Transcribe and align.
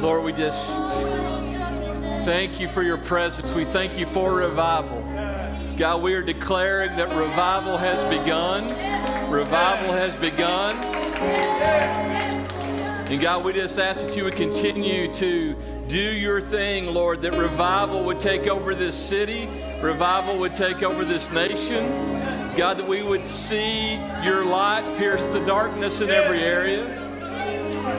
Lord, 0.00 0.24
we 0.24 0.32
just 0.32 0.82
thank 2.24 2.58
you 2.58 2.68
for 2.68 2.82
your 2.82 2.96
presence. 2.96 3.52
We 3.52 3.66
thank 3.66 3.98
you 3.98 4.06
for 4.06 4.32
revival. 4.34 5.02
God, 5.76 6.02
we 6.02 6.14
are 6.14 6.22
declaring 6.22 6.96
that 6.96 7.14
revival 7.14 7.76
has 7.76 8.02
begun. 8.06 8.64
Revival 9.30 9.92
has 9.92 10.16
begun. 10.16 10.76
And 13.10 13.20
God, 13.20 13.44
we 13.44 13.52
just 13.52 13.78
ask 13.78 14.06
that 14.06 14.16
you 14.16 14.24
would 14.24 14.36
continue 14.36 15.12
to 15.14 15.54
do 15.88 16.00
your 16.00 16.40
thing, 16.40 16.86
Lord, 16.94 17.20
that 17.20 17.34
revival 17.34 18.02
would 18.04 18.20
take 18.20 18.46
over 18.46 18.74
this 18.74 18.96
city, 18.96 19.48
revival 19.82 20.38
would 20.38 20.54
take 20.54 20.82
over 20.82 21.04
this 21.04 21.30
nation. 21.30 21.90
God, 22.56 22.78
that 22.78 22.88
we 22.88 23.02
would 23.02 23.26
see 23.26 23.96
your 24.22 24.44
light 24.44 24.96
pierce 24.96 25.26
the 25.26 25.44
darkness 25.44 26.00
in 26.00 26.08
every 26.08 26.40
area, 26.40 27.09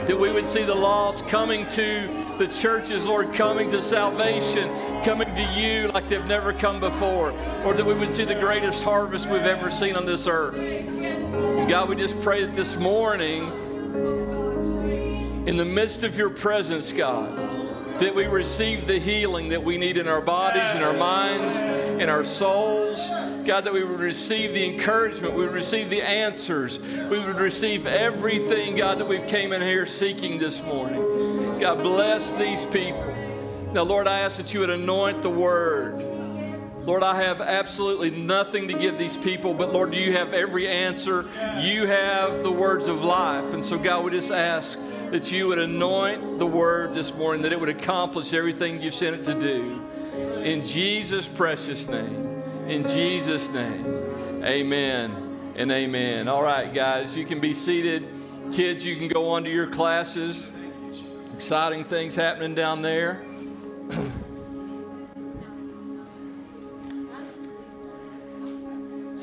that 0.06 0.18
we 0.18 0.32
would 0.32 0.46
see 0.46 0.62
the 0.64 0.74
lost 0.74 1.28
coming 1.28 1.68
to 1.70 2.08
the 2.38 2.48
churches, 2.48 3.06
Lord, 3.06 3.32
coming 3.34 3.68
to 3.68 3.80
salvation, 3.80 4.68
coming 5.04 5.32
to 5.34 5.52
you 5.54 5.88
like 5.88 6.08
they've 6.08 6.26
never 6.26 6.52
come 6.52 6.80
before, 6.80 7.30
or 7.64 7.74
that 7.74 7.84
we 7.84 7.94
would 7.94 8.10
see 8.10 8.24
the 8.24 8.34
greatest 8.34 8.82
harvest 8.82 9.28
we've 9.28 9.42
ever 9.42 9.70
seen 9.70 9.94
on 9.94 10.04
this 10.04 10.26
earth. 10.26 10.56
And 10.56 11.68
God, 11.68 11.88
we 11.88 11.96
just 11.96 12.20
pray 12.20 12.44
that 12.44 12.54
this 12.54 12.76
morning, 12.76 13.44
in 15.46 15.56
the 15.56 15.64
midst 15.64 16.02
of 16.02 16.18
your 16.18 16.30
presence, 16.30 16.92
God, 16.92 17.36
that 18.00 18.14
we 18.14 18.26
receive 18.26 18.86
the 18.88 18.98
healing 18.98 19.48
that 19.48 19.62
we 19.62 19.78
need 19.78 19.96
in 19.96 20.08
our 20.08 20.20
bodies, 20.20 20.74
in 20.74 20.82
our 20.82 20.94
minds, 20.94 21.60
in 22.02 22.08
our 22.08 22.24
souls. 22.24 23.10
God, 23.44 23.64
that 23.64 23.72
we 23.72 23.84
would 23.84 24.00
receive 24.00 24.54
the 24.54 24.64
encouragement, 24.64 25.34
we 25.34 25.44
would 25.44 25.54
receive 25.54 25.90
the 25.90 26.02
answers, 26.02 26.78
we 26.78 27.18
would 27.18 27.40
receive 27.40 27.86
everything, 27.86 28.76
God, 28.76 28.98
that 28.98 29.08
we've 29.08 29.26
came 29.26 29.52
in 29.52 29.60
here 29.60 29.86
seeking 29.86 30.38
this 30.38 30.62
morning. 30.62 31.58
God, 31.58 31.82
bless 31.82 32.32
these 32.32 32.66
people. 32.66 33.04
Now, 33.72 33.82
Lord, 33.82 34.06
I 34.06 34.20
ask 34.20 34.36
that 34.36 34.52
you 34.52 34.60
would 34.60 34.70
anoint 34.70 35.22
the 35.22 35.30
word. 35.30 36.04
Lord, 36.84 37.02
I 37.02 37.22
have 37.22 37.40
absolutely 37.40 38.10
nothing 38.10 38.68
to 38.68 38.74
give 38.74 38.98
these 38.98 39.16
people, 39.16 39.54
but 39.54 39.72
Lord, 39.72 39.94
you 39.94 40.12
have 40.12 40.32
every 40.32 40.66
answer. 40.66 41.28
You 41.60 41.86
have 41.86 42.42
the 42.42 42.50
words 42.50 42.88
of 42.88 43.04
life. 43.04 43.54
And 43.54 43.64
so, 43.64 43.78
God, 43.78 44.04
we 44.04 44.10
just 44.10 44.32
ask 44.32 44.78
that 45.10 45.30
you 45.30 45.46
would 45.48 45.60
anoint 45.60 46.38
the 46.38 46.46
word 46.46 46.92
this 46.92 47.14
morning, 47.14 47.42
that 47.42 47.52
it 47.52 47.60
would 47.60 47.68
accomplish 47.68 48.32
everything 48.32 48.82
you 48.82 48.90
sent 48.90 49.16
it 49.16 49.24
to 49.26 49.34
do. 49.34 49.80
In 50.42 50.64
Jesus' 50.64 51.28
precious 51.28 51.88
name. 51.88 52.31
In 52.72 52.88
Jesus' 52.88 53.50
name. 53.50 53.84
Amen 54.42 55.52
and 55.56 55.70
amen. 55.70 56.26
All 56.26 56.42
right, 56.42 56.72
guys, 56.72 57.14
you 57.14 57.26
can 57.26 57.38
be 57.38 57.52
seated. 57.52 58.02
Kids, 58.54 58.82
you 58.82 58.96
can 58.96 59.08
go 59.08 59.28
on 59.28 59.44
to 59.44 59.50
your 59.50 59.66
classes. 59.66 60.50
Exciting 61.34 61.84
things 61.84 62.16
happening 62.16 62.54
down 62.54 62.80
there. 62.80 63.20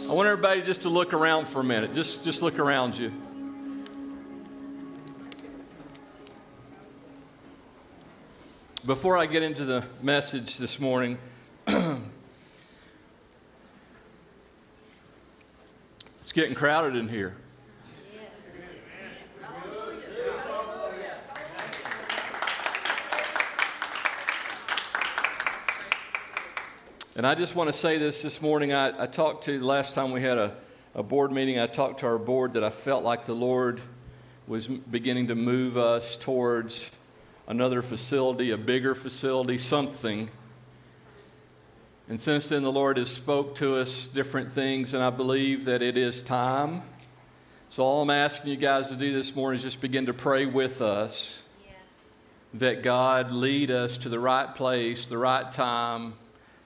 I 0.07 0.13
want 0.13 0.27
everybody 0.27 0.61
just 0.61 0.83
to 0.83 0.89
look 0.89 1.15
around 1.15 1.47
for 1.47 1.61
a 1.61 1.63
minute. 1.63 1.91
Just, 1.91 2.23
just 2.23 2.43
look 2.43 2.59
around 2.59 2.99
you. 2.99 3.11
Before 8.85 9.17
I 9.17 9.25
get 9.25 9.41
into 9.41 9.65
the 9.65 9.83
message 10.03 10.59
this 10.59 10.79
morning, 10.79 11.17
it's 16.29 16.33
getting 16.35 16.53
crowded 16.53 16.95
in 16.95 17.07
here. 17.09 17.33
And 27.15 27.25
I 27.25 27.33
just 27.33 27.55
want 27.55 27.69
to 27.69 27.73
say 27.73 27.97
this 27.97 28.21
this 28.21 28.43
morning. 28.43 28.73
I, 28.73 29.05
I 29.05 29.07
talked 29.07 29.45
to 29.45 29.59
last 29.59 29.95
time 29.95 30.11
we 30.11 30.21
had 30.21 30.37
a, 30.37 30.55
a 30.93 31.01
board 31.01 31.31
meeting, 31.31 31.59
I 31.59 31.65
talked 31.65 32.01
to 32.01 32.05
our 32.05 32.19
board 32.19 32.53
that 32.53 32.63
I 32.63 32.69
felt 32.69 33.03
like 33.03 33.25
the 33.25 33.33
Lord 33.33 33.81
was 34.45 34.67
beginning 34.67 35.29
to 35.29 35.35
move 35.35 35.79
us 35.79 36.15
towards 36.15 36.91
another 37.47 37.81
facility, 37.81 38.51
a 38.51 38.57
bigger 38.57 38.93
facility, 38.93 39.57
something. 39.57 40.29
And 42.09 42.19
since 42.19 42.49
then, 42.49 42.63
the 42.63 42.71
Lord 42.71 42.97
has 42.97 43.07
spoke 43.07 43.53
to 43.55 43.75
us 43.75 44.07
different 44.07 44.51
things, 44.51 44.95
and 44.95 45.03
I 45.03 45.11
believe 45.11 45.65
that 45.65 45.83
it 45.83 45.95
is 45.95 46.23
time. 46.23 46.81
So 47.69 47.83
all 47.83 48.01
I'm 48.01 48.09
asking 48.09 48.49
you 48.49 48.57
guys 48.57 48.89
to 48.89 48.95
do 48.95 49.13
this 49.13 49.35
morning 49.35 49.57
is 49.57 49.63
just 49.63 49.79
begin 49.79 50.07
to 50.07 50.13
pray 50.13 50.47
with 50.47 50.81
us 50.81 51.43
that 52.55 52.81
God 52.81 53.31
lead 53.31 53.69
us 53.69 53.99
to 53.99 54.09
the 54.09 54.19
right 54.19 54.55
place, 54.55 55.05
the 55.05 55.19
right 55.19 55.51
time, 55.51 56.15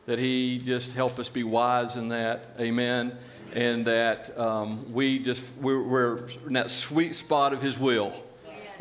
that 0.05 0.17
He 0.17 0.59
just 0.59 0.93
help 0.93 1.19
us 1.19 1.27
be 1.27 1.43
wise 1.43 1.97
in 1.97 2.07
that. 2.07 2.51
Amen. 2.57 3.17
And 3.51 3.83
that 3.85 4.39
um, 4.39 4.93
we 4.93 5.19
just, 5.19 5.43
we're, 5.57 5.83
we're 5.83 6.25
in 6.47 6.53
that 6.53 6.71
sweet 6.71 7.15
spot 7.15 7.51
of 7.51 7.61
His 7.61 7.77
will. 7.77 8.13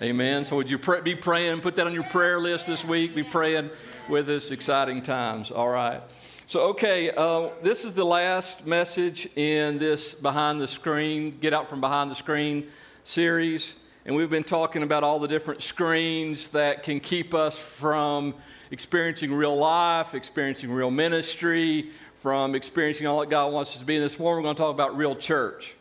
Amen. 0.01 0.45
So 0.45 0.55
would 0.55 0.71
you 0.71 0.79
pray, 0.79 1.01
be 1.01 1.17
praying? 1.17 1.61
Put 1.61 1.75
that 1.75 1.89
on 1.89 1.93
your 1.93 2.05
prayer 2.05 2.39
list 2.39 2.69
this 2.69 2.85
week. 2.85 3.17
Be 3.17 3.25
praying 3.25 3.71
with 4.09 4.31
us. 4.31 4.53
Exciting 4.53 5.03
times. 5.03 5.51
All 5.51 5.69
right. 5.69 6.01
So, 6.47 6.71
okay, 6.71 7.13
uh, 7.17 7.51
this 7.63 7.85
is 7.85 7.93
the 7.93 8.05
last 8.05 8.67
message 8.67 9.29
in 9.37 9.79
this 9.79 10.13
Behind 10.13 10.61
the 10.61 10.67
Screen, 10.67 11.39
Get 11.41 11.55
Out 11.55 11.69
from 11.69 11.81
Behind 11.81 12.11
the 12.11 12.17
Screen 12.17 12.67
series. 13.05 13.77
And 14.05 14.17
we've 14.17 14.29
been 14.29 14.43
talking 14.43 14.83
about 14.83 15.05
all 15.05 15.21
the 15.21 15.29
different 15.29 15.63
screens 15.63 16.49
that 16.49 16.83
can 16.83 16.99
keep 16.99 17.33
us 17.33 17.57
from 17.57 18.35
experiencing 18.73 19.33
real 19.33 19.57
life, 19.57 20.17
experiencing 20.17 20.73
real 20.73 20.91
ministry, 20.91 21.91
from 22.17 22.57
experiencing 22.57 23.07
all 23.07 23.21
that 23.21 23.31
God 23.31 23.53
wants 23.53 23.75
us 23.75 23.79
to 23.79 23.85
be. 23.85 23.95
And 23.95 24.05
this 24.05 24.19
morning, 24.19 24.43
we're 24.43 24.47
going 24.49 24.57
to 24.57 24.63
talk 24.63 24.75
about 24.75 24.97
real 24.97 25.15
church. 25.15 25.77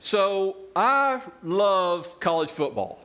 So, 0.00 0.56
I 0.76 1.22
love 1.42 2.20
college 2.20 2.50
football. 2.50 3.00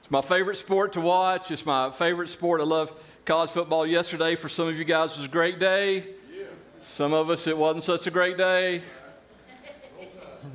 It's 0.00 0.10
my 0.10 0.22
favorite 0.22 0.56
sport 0.56 0.94
to 0.94 1.02
watch. 1.02 1.50
It's 1.50 1.66
my 1.66 1.90
favorite 1.90 2.30
sport. 2.30 2.62
I 2.62 2.64
love 2.64 2.94
college 3.28 3.50
football. 3.50 3.86
Yesterday, 3.86 4.36
for 4.36 4.48
some 4.48 4.68
of 4.68 4.78
you 4.78 4.84
guys, 4.84 5.14
was 5.18 5.26
a 5.26 5.28
great 5.28 5.58
day. 5.58 6.02
Some 6.80 7.12
of 7.12 7.28
us, 7.28 7.46
it 7.46 7.58
wasn't 7.58 7.84
such 7.84 8.06
a 8.06 8.10
great 8.10 8.38
day. 8.38 8.80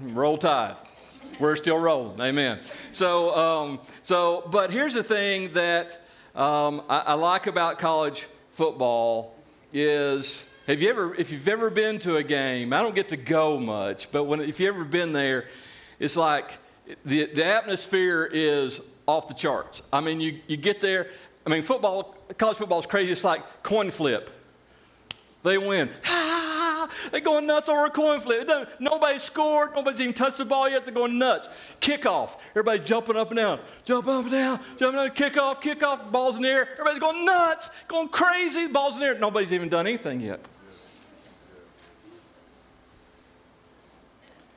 Roll 0.01 0.39
tide. 0.39 0.75
We're 1.39 1.55
still 1.55 1.77
rolling. 1.77 2.19
Amen. 2.19 2.59
So, 2.91 3.35
um, 3.37 3.79
so, 4.01 4.49
but 4.49 4.71
here's 4.71 4.95
the 4.95 5.03
thing 5.03 5.53
that 5.53 6.03
um, 6.33 6.81
I, 6.89 6.97
I 6.99 7.13
like 7.13 7.45
about 7.45 7.77
college 7.77 8.25
football 8.49 9.35
is 9.71 10.49
have 10.65 10.81
you 10.81 10.89
ever, 10.89 11.13
if 11.13 11.31
you've 11.31 11.47
ever 11.47 11.69
been 11.69 11.99
to 11.99 12.15
a 12.15 12.23
game, 12.23 12.73
I 12.73 12.81
don't 12.81 12.95
get 12.95 13.09
to 13.09 13.17
go 13.17 13.59
much, 13.59 14.11
but 14.11 14.23
when, 14.23 14.41
if 14.41 14.59
you've 14.59 14.73
ever 14.73 14.83
been 14.83 15.11
there, 15.11 15.45
it's 15.99 16.17
like 16.17 16.49
the, 17.05 17.25
the 17.25 17.45
atmosphere 17.45 18.27
is 18.33 18.81
off 19.05 19.27
the 19.27 19.35
charts. 19.35 19.83
I 19.93 20.01
mean, 20.01 20.19
you, 20.19 20.39
you 20.47 20.57
get 20.57 20.81
there, 20.81 21.11
I 21.45 21.51
mean, 21.51 21.61
football, 21.61 22.15
college 22.37 22.57
football 22.57 22.79
is 22.79 22.85
crazy. 22.85 23.11
It's 23.11 23.23
like 23.23 23.63
coin 23.63 23.91
flip. 23.91 24.29
They 25.43 25.57
win. 25.57 25.89
They're 27.11 27.21
going 27.21 27.45
nuts 27.45 27.69
over 27.69 27.85
a 27.85 27.89
coin 27.89 28.19
flip. 28.19 28.49
Nobody 28.79 29.19
scored. 29.19 29.75
Nobody's 29.75 29.99
even 29.99 30.13
touched 30.13 30.37
the 30.37 30.45
ball 30.45 30.69
yet. 30.69 30.85
They're 30.85 30.93
going 30.93 31.17
nuts. 31.17 31.49
Kickoff. 31.81 32.37
Everybody 32.51 32.79
jumping 32.79 33.17
up 33.17 33.29
and 33.29 33.37
down. 33.37 33.59
Jump 33.85 34.07
up 34.07 34.23
and 34.23 34.31
down. 34.31 34.59
Jumping 34.77 34.99
up. 34.99 35.15
Kickoff. 35.15 35.61
Kickoff. 35.61 36.11
Ball's 36.11 36.37
in 36.37 36.43
the 36.43 36.49
air. 36.49 36.69
Everybody's 36.73 36.99
going 36.99 37.25
nuts. 37.25 37.69
Going 37.87 38.09
crazy. 38.09 38.67
Ball's 38.67 38.95
in 38.95 39.01
the 39.01 39.07
air. 39.07 39.19
Nobody's 39.19 39.53
even 39.53 39.69
done 39.69 39.85
anything 39.85 40.21
yet. 40.21 40.39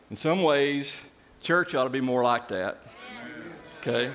In 0.08 0.16
some 0.16 0.42
ways, 0.42 1.02
church 1.42 1.74
ought 1.74 1.84
to 1.84 1.90
be 1.90 2.00
more 2.00 2.22
like 2.22 2.48
that. 2.48 2.78
Okay? 3.80 4.12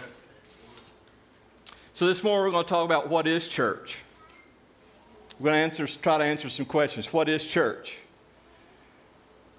So 2.01 2.07
this 2.07 2.23
morning 2.23 2.45
we're 2.45 2.51
going 2.51 2.63
to 2.63 2.67
talk 2.67 2.83
about 2.83 3.09
what 3.09 3.27
is 3.27 3.47
church. 3.47 3.99
We're 5.39 5.51
going 5.51 5.57
to 5.57 5.61
answer, 5.61 5.85
try 5.85 6.17
to 6.17 6.23
answer 6.23 6.49
some 6.49 6.65
questions. 6.65 7.13
What 7.13 7.29
is 7.29 7.45
church? 7.45 7.99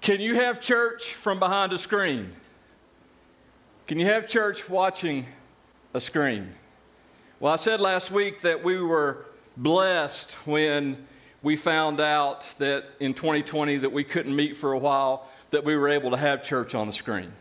Can 0.01 0.19
you 0.19 0.35
have 0.35 0.59
church 0.59 1.13
from 1.13 1.39
behind 1.39 1.71
a 1.71 1.77
screen? 1.77 2.33
Can 3.87 3.97
you 3.97 4.07
have 4.07 4.27
church 4.27 4.69
watching 4.69 5.25
a 5.93 6.01
screen? 6.01 6.53
Well, 7.39 7.53
I 7.53 7.55
said 7.55 7.79
last 7.79 8.11
week 8.11 8.41
that 8.41 8.61
we 8.61 8.81
were 8.81 9.25
blessed 9.55 10.33
when 10.45 11.07
we 11.43 11.55
found 11.55 12.01
out 12.01 12.41
that 12.57 12.83
in 12.99 13.13
2020 13.13 13.77
that 13.77 13.93
we 13.93 14.03
couldn't 14.03 14.35
meet 14.35 14.57
for 14.57 14.73
a 14.73 14.77
while 14.77 15.29
that 15.51 15.63
we 15.63 15.77
were 15.77 15.87
able 15.87 16.11
to 16.11 16.17
have 16.17 16.43
church 16.43 16.75
on 16.75 16.87
the 16.87 16.93
screen. 16.93 17.31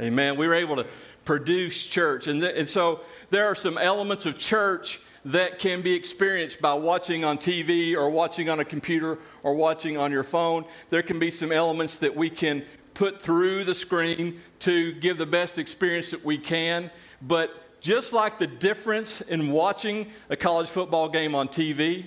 Amen. 0.00 0.36
We 0.36 0.46
were 0.46 0.54
able 0.54 0.76
to 0.76 0.86
produce 1.24 1.84
church. 1.84 2.26
And, 2.26 2.40
th- 2.40 2.54
and 2.56 2.68
so 2.68 3.00
there 3.30 3.46
are 3.46 3.54
some 3.54 3.78
elements 3.78 4.26
of 4.26 4.38
church 4.38 5.00
that 5.24 5.58
can 5.58 5.80
be 5.80 5.94
experienced 5.94 6.60
by 6.60 6.74
watching 6.74 7.24
on 7.24 7.38
TV 7.38 7.96
or 7.96 8.10
watching 8.10 8.50
on 8.50 8.60
a 8.60 8.64
computer 8.64 9.18
or 9.42 9.54
watching 9.54 9.96
on 9.96 10.12
your 10.12 10.24
phone. 10.24 10.64
There 10.90 11.02
can 11.02 11.18
be 11.18 11.30
some 11.30 11.50
elements 11.50 11.98
that 11.98 12.14
we 12.14 12.28
can 12.28 12.62
put 12.92 13.22
through 13.22 13.64
the 13.64 13.74
screen 13.74 14.40
to 14.60 14.92
give 14.92 15.18
the 15.18 15.26
best 15.26 15.58
experience 15.58 16.10
that 16.10 16.24
we 16.24 16.38
can. 16.38 16.90
But 17.22 17.80
just 17.80 18.12
like 18.12 18.38
the 18.38 18.46
difference 18.46 19.20
in 19.22 19.50
watching 19.50 20.10
a 20.28 20.36
college 20.36 20.68
football 20.68 21.08
game 21.08 21.34
on 21.34 21.48
TV 21.48 22.04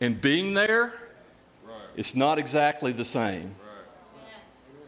and 0.00 0.20
being 0.20 0.54
there, 0.54 0.92
it's 1.96 2.14
not 2.14 2.38
exactly 2.38 2.92
the 2.92 3.04
same. 3.04 3.54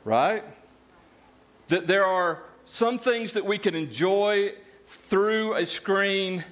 Right? 0.04 0.42
That 1.70 1.86
there 1.86 2.04
are 2.04 2.42
some 2.64 2.98
things 2.98 3.34
that 3.34 3.44
we 3.44 3.56
can 3.56 3.76
enjoy 3.76 4.54
through 4.86 5.54
a 5.54 5.64
screen, 5.64 6.44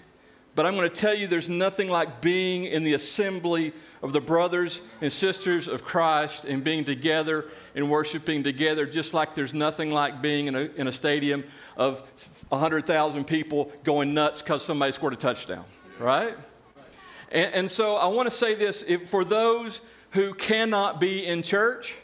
but 0.55 0.65
I'm 0.65 0.77
going 0.77 0.89
to 0.89 0.95
tell 0.95 1.13
you 1.13 1.27
there's 1.27 1.49
nothing 1.49 1.89
like 1.89 2.21
being 2.21 2.67
in 2.67 2.85
the 2.85 2.95
assembly 2.95 3.73
of 4.01 4.13
the 4.13 4.21
brothers 4.21 4.81
and 5.01 5.13
sisters 5.13 5.67
of 5.67 5.85
Christ 5.85 6.45
and 6.45 6.63
being 6.63 6.85
together 6.85 7.47
and 7.75 7.91
worshiping 7.91 8.45
together, 8.45 8.87
just 8.87 9.13
like 9.13 9.35
there's 9.35 9.53
nothing 9.53 9.91
like 9.91 10.23
being 10.23 10.47
in 10.47 10.55
a, 10.55 10.71
in 10.77 10.87
a 10.87 10.93
stadium 10.93 11.43
of 11.77 12.01
100,000 12.51 13.25
people 13.25 13.73
going 13.83 14.15
nuts 14.15 14.41
because 14.41 14.65
somebody 14.65 14.93
scored 14.93 15.15
a 15.15 15.17
touchdown, 15.17 15.65
right? 15.99 16.37
And, 17.33 17.55
and 17.55 17.71
so 17.71 17.97
I 17.97 18.07
want 18.07 18.29
to 18.31 18.35
say 18.35 18.55
this 18.55 18.85
if, 18.87 19.09
for 19.09 19.25
those 19.25 19.81
who 20.13 20.33
cannot 20.35 21.01
be 21.01 21.27
in 21.27 21.43
church 21.43 21.97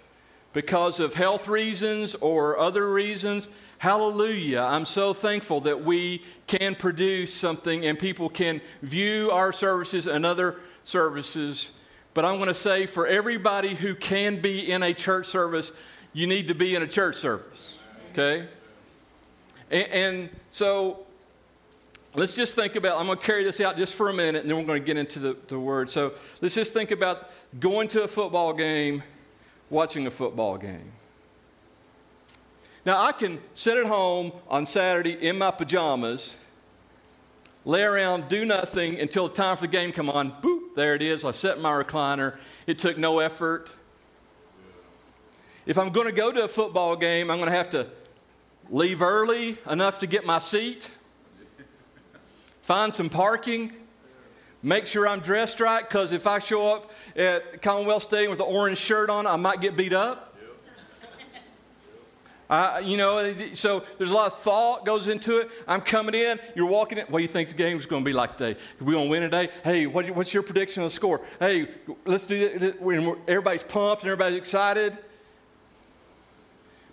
because 0.55 1.01
of 1.01 1.15
health 1.15 1.49
reasons 1.49 2.15
or 2.15 2.57
other 2.59 2.91
reasons, 2.91 3.49
hallelujah. 3.79 4.61
I'm 4.61 4.87
so 4.87 5.13
thankful 5.13 5.61
that 5.63 5.85
we 5.85 6.23
can 6.47 6.77
produce 6.77 7.35
something 7.35 7.85
and 7.85 7.99
people 7.99 8.31
can 8.31 8.63
view 8.81 9.31
our 9.33 9.53
services 9.53 10.07
and 10.07 10.25
other 10.25 10.61
services. 10.85 11.73
But 12.15 12.25
I'm 12.25 12.37
going 12.37 12.49
to 12.49 12.55
say 12.55 12.87
for 12.87 13.07
everybody 13.07 13.75
who 13.75 13.97
can 13.97 14.41
be 14.41 14.71
in 14.71 14.85
a 14.85 14.95
church 14.95 15.27
service, 15.27 15.73
you 16.13 16.29
need 16.29 16.47
to 16.49 16.55
be 16.55 16.77
in 16.77 16.83
a 16.83 16.89
church 16.89 17.17
service. 17.17 17.77
Okay? 18.13 18.47
And, 19.73 19.89
and 19.89 20.31
so 20.51 21.01
let's 22.15 22.37
just 22.37 22.55
think 22.55 22.77
about 22.77 23.01
i'm 23.01 23.07
going 23.07 23.19
to 23.19 23.25
carry 23.25 23.43
this 23.43 23.61
out 23.61 23.77
just 23.77 23.97
for 23.97 24.09
a 24.09 24.15
minute 24.15 24.43
and 24.43 24.49
then 24.49 24.57
we're 24.57 24.65
going 24.65 24.81
to 24.81 24.87
get 24.87 24.97
into 24.97 25.19
the, 25.19 25.37
the 25.49 25.59
word 25.59 25.91
so 25.91 26.13
let's 26.41 26.55
just 26.55 26.73
think 26.73 26.93
about 26.93 27.29
going 27.59 27.89
to 27.89 28.05
a 28.05 28.07
football 28.07 28.53
game 28.53 29.03
watching 29.75 30.07
a 30.07 30.11
football 30.11 30.57
game. 30.57 30.93
Now 32.87 33.03
i 33.03 33.13
can 33.13 33.41
sit 33.55 33.77
at 33.77 33.87
home 33.87 34.33
on 34.49 34.67
saturday 34.67 35.13
in 35.13 35.39
my 35.39 35.51
pajamas 35.51 36.37
lay 37.65 37.83
around 37.83 38.29
do 38.29 38.45
nothing 38.45 39.01
until 39.01 39.29
the 39.29 39.35
time 39.35 39.57
for 39.57 39.63
the 39.63 39.69
game 39.69 39.91
come 39.91 40.09
on. 40.09 40.31
Boop 40.43 40.75
there 40.77 40.95
it 40.95 41.03
is. 41.03 41.25
I 41.25 41.31
set 41.31 41.61
my 41.61 41.71
recliner. 41.71 42.37
It 42.67 42.79
took 42.79 42.99
no 42.99 43.19
effort. 43.19 43.73
If 45.67 45.79
i'm 45.79 45.91
going 45.91 46.07
to 46.07 46.13
go 46.13 46.31
to 46.31 46.45
a 46.45 46.49
football 46.49 46.95
game 46.95 47.31
i'm 47.31 47.39
going 47.39 47.51
to 47.51 47.57
have 47.57 47.71
to 47.71 47.87
leave 48.71 49.03
early 49.03 49.59
enough 49.69 49.99
to 49.99 50.07
get 50.07 50.25
my 50.25 50.39
seat 50.39 50.91
find 52.65 52.95
some 52.95 53.11
parking, 53.11 53.75
make 54.65 54.87
sure 54.89 55.07
I'm 55.07 55.21
dressed 55.21 55.61
right, 55.61 55.87
because 55.87 56.11
if 56.11 56.27
I 56.27 56.41
show 56.41 56.75
up 56.75 56.91
at 57.15 57.63
Commonwealth 57.63 58.03
Stadium 58.03 58.31
with 58.31 58.41
an 58.41 58.47
orange 58.49 58.79
shirt 58.79 59.11
on, 59.11 59.27
I 59.27 59.37
might 59.37 59.61
get 59.61 59.77
beat 59.77 59.93
up. 59.93 60.33
You 62.85 62.97
know, 62.97 63.35
so 63.55 63.85
there's 63.99 64.11
a 64.11 64.15
lot 64.15 64.29
of 64.29 64.39
thought 64.39 64.85
goes 64.85 65.09
into 65.09 65.39
it. 65.39 65.51
I'm 65.67 65.81
coming 65.81 66.15
in, 66.15 66.39
you're 66.55 66.67
walking 66.67 66.99
in. 66.99 67.07
What 67.07 67.19
do 67.19 67.23
you 67.23 67.29
think 67.29 67.49
the 67.49 67.57
game's 67.57 67.85
going 67.85 68.03
to 68.03 68.09
be 68.09 68.13
like 68.13 68.37
today? 68.37 68.59
Are 68.81 68.85
we 68.85 68.93
going 68.93 69.07
to 69.07 69.11
win 69.11 69.23
today? 69.23 69.51
Hey, 69.63 69.87
what, 69.87 70.09
what's 70.11 70.33
your 70.33 70.43
prediction 70.43 70.83
of 70.83 70.87
the 70.87 70.95
score? 70.95 71.21
Hey, 71.41 71.69
let's 72.07 72.25
do 72.25 72.37
it. 72.37 72.77
Everybody's 73.29 73.65
pumped 73.65 74.03
and 74.03 74.11
everybody's 74.11 74.39
excited. 74.39 74.97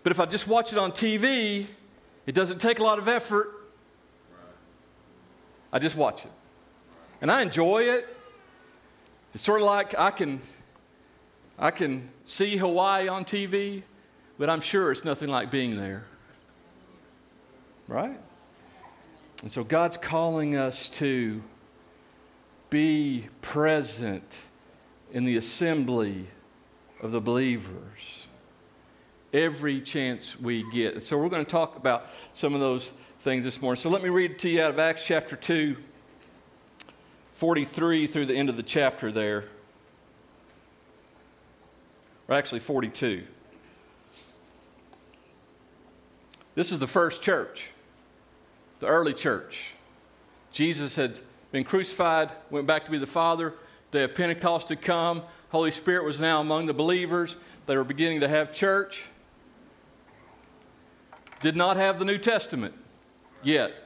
But 0.03 0.11
if 0.11 0.19
I 0.19 0.25
just 0.25 0.47
watch 0.47 0.73
it 0.73 0.79
on 0.79 0.91
TV, 0.91 1.67
it 2.25 2.33
doesn't 2.33 2.59
take 2.59 2.79
a 2.79 2.83
lot 2.83 2.97
of 2.97 3.07
effort. 3.07 3.51
I 5.71 5.77
just 5.79 5.95
watch 5.95 6.25
it. 6.25 6.31
And 7.21 7.31
I 7.31 7.41
enjoy 7.41 7.83
it. 7.83 8.17
It's 9.33 9.43
sort 9.43 9.61
of 9.61 9.67
like 9.67 9.97
I 9.97 10.11
can, 10.11 10.41
I 11.57 11.71
can 11.71 12.09
see 12.23 12.57
Hawaii 12.57 13.07
on 13.07 13.23
TV, 13.23 13.83
but 14.37 14.49
I'm 14.49 14.61
sure 14.61 14.91
it's 14.91 15.05
nothing 15.05 15.29
like 15.29 15.51
being 15.51 15.77
there. 15.77 16.03
Right? 17.87 18.19
And 19.41 19.51
so 19.51 19.63
God's 19.63 19.97
calling 19.97 20.55
us 20.55 20.89
to 20.89 21.41
be 22.69 23.27
present 23.41 24.41
in 25.11 25.23
the 25.23 25.37
assembly 25.37 26.27
of 27.01 27.11
the 27.11 27.21
believers 27.21 28.27
every 29.33 29.81
chance 29.81 30.39
we 30.39 30.69
get. 30.71 31.01
So 31.03 31.17
we're 31.17 31.29
going 31.29 31.45
to 31.45 31.51
talk 31.51 31.75
about 31.75 32.07
some 32.33 32.53
of 32.53 32.59
those 32.59 32.91
things 33.19 33.43
this 33.43 33.61
morning. 33.61 33.77
So 33.77 33.89
let 33.89 34.03
me 34.03 34.09
read 34.09 34.39
to 34.39 34.49
you 34.49 34.61
out 34.61 34.71
of 34.71 34.79
Acts 34.79 35.05
chapter 35.05 35.35
2, 35.35 35.75
43 37.41 38.05
through 38.05 38.27
the 38.27 38.35
end 38.35 38.49
of 38.49 38.55
the 38.55 38.61
chapter 38.61 39.11
there. 39.11 39.45
Or 42.27 42.35
actually, 42.35 42.59
42. 42.59 43.23
This 46.53 46.71
is 46.71 46.77
the 46.77 46.85
first 46.85 47.23
church, 47.23 47.71
the 48.77 48.85
early 48.85 49.15
church. 49.15 49.73
Jesus 50.51 50.95
had 50.95 51.19
been 51.51 51.63
crucified, 51.63 52.31
went 52.51 52.67
back 52.67 52.85
to 52.85 52.91
be 52.91 52.99
the 52.99 53.07
Father. 53.07 53.55
Day 53.89 54.03
of 54.03 54.13
Pentecost 54.13 54.69
had 54.69 54.83
come. 54.83 55.23
Holy 55.49 55.71
Spirit 55.71 56.03
was 56.03 56.19
now 56.19 56.41
among 56.41 56.67
the 56.67 56.75
believers. 56.75 57.37
They 57.65 57.75
were 57.75 57.83
beginning 57.83 58.19
to 58.19 58.27
have 58.27 58.51
church. 58.51 59.07
Did 61.41 61.55
not 61.55 61.75
have 61.75 61.97
the 61.97 62.05
New 62.05 62.19
Testament 62.19 62.75
yet. 63.41 63.80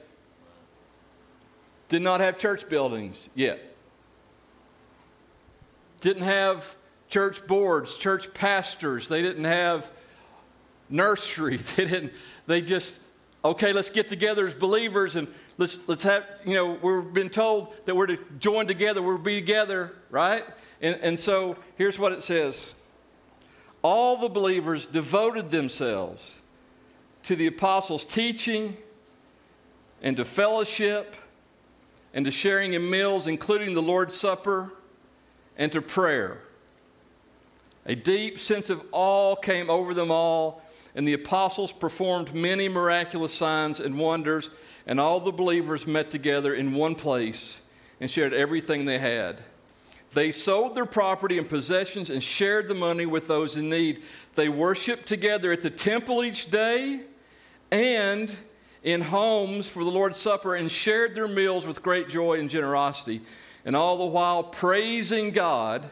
Did 1.90 2.02
not 2.02 2.20
have 2.20 2.38
church 2.38 2.68
buildings 2.68 3.30
yet. 3.36 3.76
Didn't 6.02 6.24
have 6.24 6.76
church 7.10 7.46
boards, 7.46 7.98
church 7.98 8.34
pastors. 8.34 9.08
They 9.08 9.22
didn't 9.22 9.46
have 9.46 9.92
nursery. 10.90 11.60
They 11.76 11.86
didn't, 11.86 12.14
they 12.48 12.62
just, 12.62 13.02
okay, 13.44 13.74
let's 13.74 13.90
get 13.90 14.08
together 14.08 14.48
as 14.48 14.56
believers 14.56 15.16
and 15.16 15.28
let's, 15.58 15.88
let's 15.88 16.04
have, 16.04 16.26
you 16.46 16.54
know, 16.54 16.78
we've 16.82 17.14
been 17.14 17.30
told 17.30 17.74
that 17.86 17.96
we're 17.96 18.08
to 18.08 18.18
join 18.40 18.68
together, 18.68 19.02
we're 19.02 19.18
to 19.18 19.24
be 19.24 19.36
together, 19.36 19.94
right? 20.10 20.44
And, 20.82 21.00
and 21.02 21.20
so 21.20 21.58
here's 21.76 21.98
what 21.98 22.12
it 22.12 22.24
says 22.24 22.74
All 23.82 24.18
the 24.18 24.30
believers 24.30 24.88
devoted 24.88 25.52
themselves 25.52 26.42
to 27.24 27.36
the 27.36 27.48
apostles' 27.48 28.06
teaching 28.06 28.78
and 30.02 30.18
to 30.18 30.26
fellowship 30.26 31.16
and 32.16 32.26
to 32.26 32.32
sharing 32.32 32.74
in 32.74 32.90
meals, 32.90 33.28
including 33.28 33.76
the 33.76 33.82
Lord's 33.82 34.16
Supper, 34.16 34.72
and 35.58 35.72
to 35.74 35.82
prayer. 35.82 36.40
A 37.86 37.94
deep 37.94 38.40
sense 38.40 38.70
of 38.72 38.84
awe 38.92 39.36
came 39.36 39.70
over 39.70 39.94
them 39.94 40.10
all, 40.10 40.64
and 40.96 41.06
the 41.08 41.14
apostles 41.14 41.74
performed 41.74 42.34
many 42.34 42.70
miraculous 42.70 43.34
signs 43.34 43.82
and 43.82 44.00
wonders, 44.00 44.50
and 44.88 45.00
all 45.00 45.20
the 45.20 45.32
believers 45.32 45.86
met 45.86 46.10
together 46.10 46.54
in 46.54 46.74
one 46.74 46.96
place 46.96 47.62
and 48.00 48.10
shared 48.10 48.34
everything 48.34 48.86
they 48.86 49.00
had. 49.00 49.42
They 50.14 50.32
sold 50.32 50.76
their 50.76 50.86
property 50.86 51.38
and 51.38 51.50
possessions 51.50 52.10
and 52.10 52.24
shared 52.24 52.70
the 52.70 52.74
money 52.74 53.06
with 53.06 53.28
those 53.28 53.58
in 53.58 53.70
need. 53.70 54.02
They 54.36 54.48
worshiped 54.48 55.06
together 55.06 55.52
at 55.52 55.62
the 55.62 55.70
temple 55.70 56.24
each 56.24 56.50
day 56.50 57.02
and 57.72 58.34
in 58.86 59.02
homes 59.02 59.68
for 59.68 59.84
the 59.84 59.90
Lord's 59.90 60.18
Supper 60.18 60.56
and 60.56 60.72
shared 60.72 61.16
their 61.16 61.28
meals 61.28 61.66
with 61.66 61.82
great 61.82 62.08
joy 62.08 62.40
and 62.40 62.50
generosity, 62.50 63.20
and 63.66 63.76
all 63.76 63.98
the 63.98 64.06
while 64.06 64.44
praising 64.44 65.32
God 65.32 65.90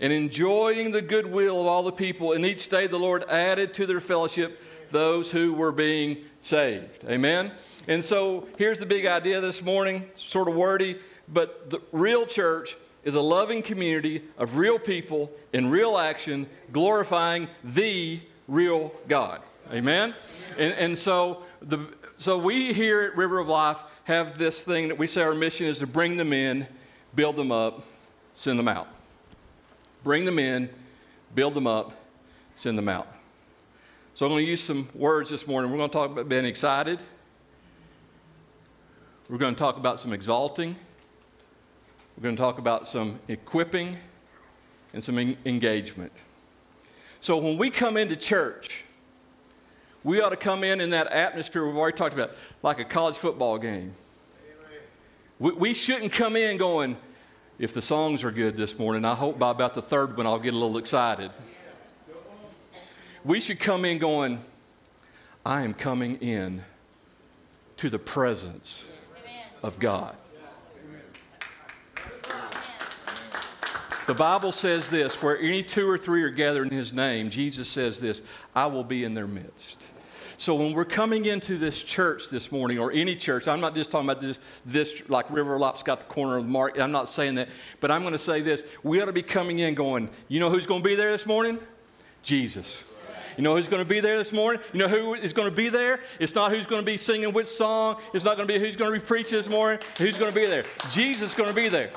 and 0.00 0.12
enjoying 0.12 0.92
the 0.92 1.02
goodwill 1.02 1.60
of 1.60 1.66
all 1.66 1.82
the 1.82 1.92
people. 1.92 2.32
And 2.32 2.46
each 2.46 2.68
day 2.68 2.86
the 2.86 2.98
Lord 2.98 3.24
added 3.28 3.74
to 3.74 3.86
their 3.86 3.98
fellowship 3.98 4.62
those 4.92 5.32
who 5.32 5.52
were 5.52 5.72
being 5.72 6.18
saved. 6.40 7.04
Amen? 7.08 7.50
And 7.88 8.04
so 8.04 8.46
here's 8.56 8.78
the 8.78 8.86
big 8.86 9.04
idea 9.04 9.40
this 9.40 9.60
morning, 9.60 10.06
sort 10.14 10.48
of 10.48 10.54
wordy, 10.54 10.98
but 11.28 11.70
the 11.70 11.80
real 11.90 12.24
church 12.24 12.76
is 13.02 13.16
a 13.16 13.20
loving 13.20 13.62
community 13.62 14.22
of 14.38 14.56
real 14.58 14.78
people 14.78 15.32
in 15.52 15.70
real 15.70 15.98
action, 15.98 16.46
glorifying 16.72 17.48
the 17.64 18.20
real 18.46 18.92
God. 19.08 19.40
Amen? 19.72 20.14
And, 20.56 20.74
and 20.74 20.98
so 20.98 21.42
the 21.60 21.88
so 22.22 22.38
we 22.38 22.72
here 22.72 23.00
at 23.00 23.16
River 23.16 23.40
of 23.40 23.48
Life 23.48 23.82
have 24.04 24.38
this 24.38 24.62
thing 24.62 24.88
that 24.88 24.96
we 24.96 25.08
say 25.08 25.22
our 25.22 25.34
mission 25.34 25.66
is 25.66 25.80
to 25.80 25.88
bring 25.88 26.16
them 26.16 26.32
in, 26.32 26.68
build 27.16 27.34
them 27.34 27.50
up, 27.50 27.82
send 28.32 28.60
them 28.60 28.68
out. 28.68 28.86
Bring 30.04 30.24
them 30.24 30.38
in, 30.38 30.70
build 31.34 31.54
them 31.54 31.66
up, 31.66 31.92
send 32.54 32.78
them 32.78 32.88
out. 32.88 33.08
So 34.14 34.24
I'm 34.24 34.30
going 34.30 34.44
to 34.44 34.48
use 34.50 34.62
some 34.62 34.88
words 34.94 35.30
this 35.30 35.48
morning. 35.48 35.70
We're 35.72 35.78
going 35.78 35.90
to 35.90 35.92
talk 35.92 36.10
about 36.10 36.28
being 36.28 36.44
excited. 36.44 37.00
We're 39.28 39.38
going 39.38 39.54
to 39.54 39.58
talk 39.58 39.76
about 39.76 39.98
some 39.98 40.12
exalting. 40.12 40.76
We're 42.16 42.22
going 42.22 42.36
to 42.36 42.42
talk 42.42 42.58
about 42.58 42.86
some 42.86 43.18
equipping 43.26 43.96
and 44.92 45.02
some 45.02 45.18
engagement. 45.18 46.12
So 47.20 47.36
when 47.38 47.58
we 47.58 47.70
come 47.70 47.96
into 47.96 48.14
church, 48.14 48.84
We 50.04 50.20
ought 50.20 50.30
to 50.30 50.36
come 50.36 50.64
in 50.64 50.80
in 50.80 50.90
that 50.90 51.06
atmosphere 51.08 51.64
we've 51.64 51.76
already 51.76 51.96
talked 51.96 52.14
about, 52.14 52.32
like 52.62 52.80
a 52.80 52.84
college 52.84 53.16
football 53.16 53.58
game. 53.58 53.92
We, 55.38 55.52
we 55.52 55.74
shouldn't 55.74 56.12
come 56.12 56.36
in 56.36 56.56
going, 56.56 56.96
if 57.58 57.72
the 57.72 57.82
songs 57.82 58.24
are 58.24 58.32
good 58.32 58.56
this 58.56 58.78
morning, 58.78 59.04
I 59.04 59.14
hope 59.14 59.38
by 59.38 59.50
about 59.50 59.74
the 59.74 59.82
third 59.82 60.16
one 60.16 60.26
I'll 60.26 60.38
get 60.38 60.54
a 60.54 60.58
little 60.58 60.78
excited. 60.78 61.30
We 63.24 63.38
should 63.38 63.60
come 63.60 63.84
in 63.84 63.98
going, 63.98 64.40
I 65.46 65.62
am 65.62 65.74
coming 65.74 66.16
in 66.16 66.64
to 67.76 67.88
the 67.88 67.98
presence 67.98 68.88
of 69.62 69.78
God. 69.78 70.16
The 74.06 74.14
Bible 74.14 74.50
says 74.50 74.90
this 74.90 75.22
where 75.22 75.38
any 75.38 75.62
two 75.62 75.88
or 75.88 75.96
three 75.96 76.24
are 76.24 76.30
gathered 76.30 76.68
in 76.68 76.76
his 76.76 76.92
name, 76.92 77.30
Jesus 77.30 77.68
says 77.68 78.00
this 78.00 78.22
I 78.54 78.66
will 78.66 78.84
be 78.84 79.04
in 79.04 79.14
their 79.14 79.28
midst. 79.28 79.88
So 80.42 80.56
when 80.56 80.72
we're 80.72 80.84
coming 80.84 81.26
into 81.26 81.56
this 81.56 81.84
church 81.84 82.28
this 82.28 82.50
morning, 82.50 82.80
or 82.80 82.90
any 82.90 83.14
church, 83.14 83.46
I'm 83.46 83.60
not 83.60 83.76
just 83.76 83.92
talking 83.92 84.10
about 84.10 84.20
this, 84.20 84.40
this 84.66 85.08
like 85.08 85.30
River 85.30 85.56
Lop's 85.56 85.84
got 85.84 86.00
the 86.00 86.06
corner 86.06 86.36
of 86.36 86.42
the 86.42 86.50
market. 86.50 86.82
I'm 86.82 86.90
not 86.90 87.08
saying 87.08 87.36
that, 87.36 87.48
but 87.78 87.92
I'm 87.92 88.00
going 88.00 88.10
to 88.12 88.18
say 88.18 88.40
this: 88.40 88.64
we 88.82 89.00
ought 89.00 89.04
to 89.04 89.12
be 89.12 89.22
coming 89.22 89.60
in, 89.60 89.74
going, 89.74 90.10
you 90.26 90.40
know 90.40 90.50
who's 90.50 90.66
going 90.66 90.82
to 90.82 90.84
be 90.84 90.96
there 90.96 91.12
this 91.12 91.26
morning? 91.26 91.60
Jesus. 92.24 92.82
You 93.36 93.44
know 93.44 93.54
who's 93.54 93.68
going 93.68 93.84
to 93.84 93.88
be 93.88 94.00
there 94.00 94.18
this 94.18 94.32
morning? 94.32 94.60
You 94.72 94.80
know 94.80 94.88
who 94.88 95.14
is 95.14 95.32
going 95.32 95.48
to 95.48 95.54
be 95.54 95.68
there? 95.68 96.00
It's 96.18 96.34
not 96.34 96.50
who's 96.50 96.66
going 96.66 96.82
to 96.82 96.86
be 96.86 96.96
singing 96.96 97.32
which 97.32 97.46
song. 97.46 98.00
It's 98.12 98.24
not 98.24 98.36
going 98.36 98.48
to 98.48 98.52
be 98.52 98.58
who's 98.58 98.74
going 98.74 98.92
to 98.92 98.98
be 98.98 99.06
preaching 99.06 99.38
this 99.38 99.48
morning. 99.48 99.78
Who's 99.98 100.18
going 100.18 100.32
to 100.32 100.34
be 100.34 100.46
there? 100.46 100.64
Jesus 100.90 101.28
is 101.30 101.34
going 101.36 101.50
to 101.50 101.54
be 101.54 101.68
there. 101.68 101.92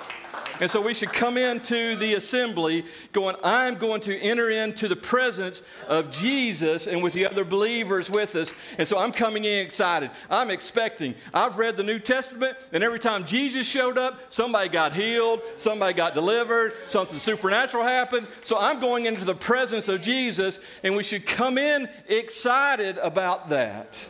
And 0.62 0.72
so 0.72 0.82
we 0.82 0.94
should 0.94 1.12
come 1.12 1.38
into 1.38 1.98
the 1.98 2.14
assembly 2.14 2.86
going, 3.12 3.36
I'm 3.44 3.76
going 3.76 4.00
to 4.02 4.18
enter 4.18 4.50
into 4.50 4.88
the 4.88 4.96
presence 4.96 5.62
of 5.88 6.10
Jesus 6.12 6.88
and 6.88 7.04
with 7.04 7.14
the 7.14 7.26
other 7.26 7.44
believers 7.44 8.10
with 8.10 8.36
us. 8.36 8.54
And 8.78 8.88
so 8.88 8.98
I'm 8.98 9.12
coming 9.12 9.44
in 9.44 9.60
excited. 9.60 10.12
I'm 10.30 10.50
expecting. 10.50 11.16
I've 11.34 11.58
read 11.58 11.76
the 11.76 11.84
New 11.84 12.00
Testament, 12.00 12.58
and 12.72 12.84
every 12.84 13.00
time 13.00 13.26
Jesus 13.26 13.68
showed 13.68 13.98
up, 13.98 14.32
somebody 14.32 14.70
got 14.70 14.94
healed, 14.94 15.42
somebody 15.58 15.94
got 15.94 16.14
delivered, 16.14 16.74
something 16.88 17.20
supernatural 17.20 17.84
happened. 17.84 18.28
So 18.44 18.58
I'm 18.58 18.80
going 18.80 19.06
into 19.06 19.26
the 19.26 19.36
presence 19.36 19.90
of 19.90 20.02
Jesus, 20.02 20.60
and 20.84 20.96
we 20.96 21.04
should 21.04 21.26
come 21.26 21.58
in 21.58 21.90
excited 22.08 22.98
about 23.00 23.50
that. 23.50 24.08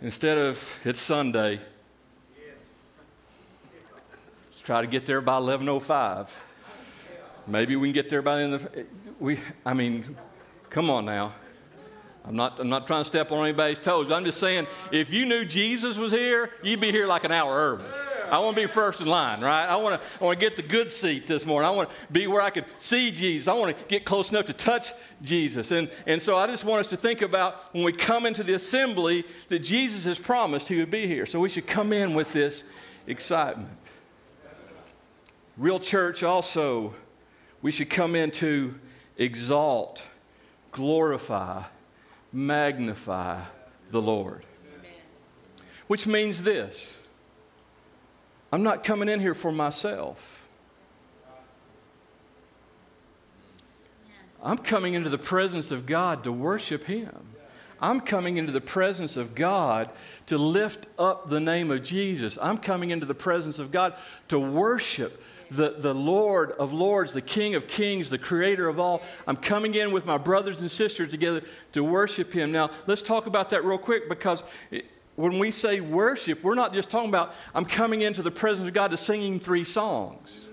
Instead 0.00 0.38
of 0.38 0.80
it's 0.84 1.00
Sunday, 1.00 1.60
try 4.64 4.80
to 4.80 4.86
get 4.86 5.06
there 5.06 5.20
by 5.20 5.38
11:05. 5.38 6.30
Maybe 7.46 7.76
we 7.76 7.88
can 7.88 7.94
get 7.94 8.08
there 8.08 8.22
by 8.22 8.36
the 8.36 8.42
end 8.42 8.54
of 8.54 8.68
we. 9.20 9.38
I 9.64 9.74
mean, 9.74 10.16
come 10.70 10.90
on 10.90 11.04
now. 11.04 11.34
I'm 12.26 12.36
not, 12.36 12.58
I'm 12.58 12.70
not 12.70 12.86
trying 12.86 13.02
to 13.02 13.04
step 13.04 13.32
on 13.32 13.44
anybody's 13.44 13.78
toes. 13.78 14.10
I'm 14.10 14.24
just 14.24 14.40
saying, 14.40 14.66
if 14.90 15.12
you 15.12 15.26
knew 15.26 15.44
Jesus 15.44 15.98
was 15.98 16.10
here, 16.10 16.50
you'd 16.62 16.80
be 16.80 16.90
here 16.90 17.06
like 17.06 17.24
an 17.24 17.32
hour 17.32 17.54
early. 17.54 17.84
I 18.30 18.38
want 18.38 18.56
to 18.56 18.62
be 18.62 18.66
first 18.66 19.02
in 19.02 19.06
line, 19.06 19.42
right? 19.42 19.66
I 19.66 19.76
want 19.76 20.00
to, 20.00 20.06
I 20.20 20.24
want 20.24 20.40
to 20.40 20.46
get 20.46 20.56
the 20.56 20.62
good 20.62 20.90
seat 20.90 21.26
this 21.26 21.44
morning. 21.44 21.68
I 21.68 21.70
want 21.70 21.90
to 21.90 21.94
be 22.10 22.26
where 22.26 22.40
I 22.40 22.48
could 22.48 22.64
see 22.78 23.10
Jesus. 23.10 23.46
I 23.46 23.52
want 23.52 23.76
to 23.76 23.84
get 23.84 24.06
close 24.06 24.30
enough 24.30 24.46
to 24.46 24.54
touch 24.54 24.92
Jesus. 25.20 25.70
And, 25.70 25.90
and 26.06 26.22
so 26.22 26.38
I 26.38 26.46
just 26.46 26.64
want 26.64 26.80
us 26.80 26.88
to 26.88 26.96
think 26.96 27.20
about 27.20 27.74
when 27.74 27.84
we 27.84 27.92
come 27.92 28.24
into 28.24 28.42
the 28.42 28.54
assembly 28.54 29.24
that 29.48 29.58
Jesus 29.58 30.06
has 30.06 30.18
promised 30.18 30.68
he 30.68 30.78
would 30.78 30.90
be 30.90 31.06
here. 31.06 31.26
So 31.26 31.40
we 31.40 31.50
should 31.50 31.66
come 31.66 31.92
in 31.92 32.14
with 32.14 32.32
this 32.32 32.64
excitement. 33.06 33.68
Real 35.56 35.78
church 35.78 36.22
also, 36.22 36.94
we 37.62 37.70
should 37.70 37.90
come 37.90 38.16
in 38.16 38.30
to 38.32 38.74
exalt, 39.16 40.06
glorify, 40.72 41.62
magnify 42.32 43.40
the 43.90 44.02
Lord. 44.02 44.44
Which 45.86 46.06
means 46.06 46.42
this 46.42 46.98
I'm 48.52 48.62
not 48.62 48.84
coming 48.84 49.08
in 49.08 49.20
here 49.20 49.34
for 49.34 49.52
myself. 49.52 50.48
I'm 54.42 54.58
coming 54.58 54.94
into 54.94 55.08
the 55.08 55.18
presence 55.18 55.70
of 55.70 55.86
God 55.86 56.24
to 56.24 56.32
worship 56.32 56.84
Him. 56.84 57.28
I'm 57.80 58.00
coming 58.00 58.36
into 58.36 58.52
the 58.52 58.60
presence 58.60 59.16
of 59.16 59.34
God 59.34 59.90
to 60.26 60.38
lift 60.38 60.86
up 60.98 61.28
the 61.28 61.40
name 61.40 61.70
of 61.70 61.82
Jesus. 61.82 62.38
I'm 62.40 62.58
coming 62.58 62.90
into 62.90 63.06
the 63.06 63.14
presence 63.14 63.58
of 63.58 63.72
God 63.72 63.94
to 64.28 64.38
worship 64.38 65.22
the, 65.50 65.74
the 65.78 65.94
Lord 65.94 66.52
of 66.52 66.72
Lords, 66.72 67.12
the 67.12 67.20
King 67.20 67.54
of 67.54 67.66
Kings, 67.66 68.10
the 68.10 68.18
Creator 68.18 68.68
of 68.68 68.78
all. 68.78 69.02
I'm 69.26 69.36
coming 69.36 69.74
in 69.74 69.92
with 69.92 70.06
my 70.06 70.18
brothers 70.18 70.60
and 70.60 70.70
sisters 70.70 71.10
together 71.10 71.42
to 71.72 71.84
worship 71.84 72.32
Him. 72.32 72.52
Now, 72.52 72.70
let's 72.86 73.02
talk 73.02 73.26
about 73.26 73.50
that 73.50 73.64
real 73.64 73.78
quick 73.78 74.08
because 74.08 74.44
it, 74.70 74.86
when 75.16 75.38
we 75.38 75.50
say 75.50 75.80
worship, 75.80 76.42
we're 76.42 76.54
not 76.54 76.72
just 76.72 76.90
talking 76.90 77.08
about 77.08 77.34
I'm 77.54 77.64
coming 77.64 78.02
into 78.02 78.22
the 78.22 78.30
presence 78.30 78.66
of 78.66 78.74
God 78.74 78.90
to 78.90 78.96
singing 78.96 79.40
three 79.40 79.64
songs. 79.64 80.48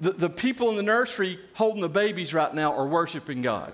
The, 0.00 0.12
the 0.12 0.30
people 0.30 0.70
in 0.70 0.76
the 0.76 0.82
nursery 0.82 1.40
holding 1.54 1.80
the 1.80 1.88
babies 1.88 2.32
right 2.32 2.54
now 2.54 2.72
are 2.74 2.86
worshiping 2.86 3.42
God. 3.42 3.72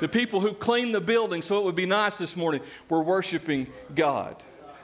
The 0.00 0.08
people 0.08 0.40
who 0.40 0.52
clean 0.52 0.92
the 0.92 1.00
building 1.00 1.40
so 1.40 1.58
it 1.60 1.64
would 1.64 1.74
be 1.74 1.86
nice 1.86 2.18
this 2.18 2.36
morning 2.36 2.60
were 2.90 3.02
worshiping 3.02 3.68
God. 3.94 4.36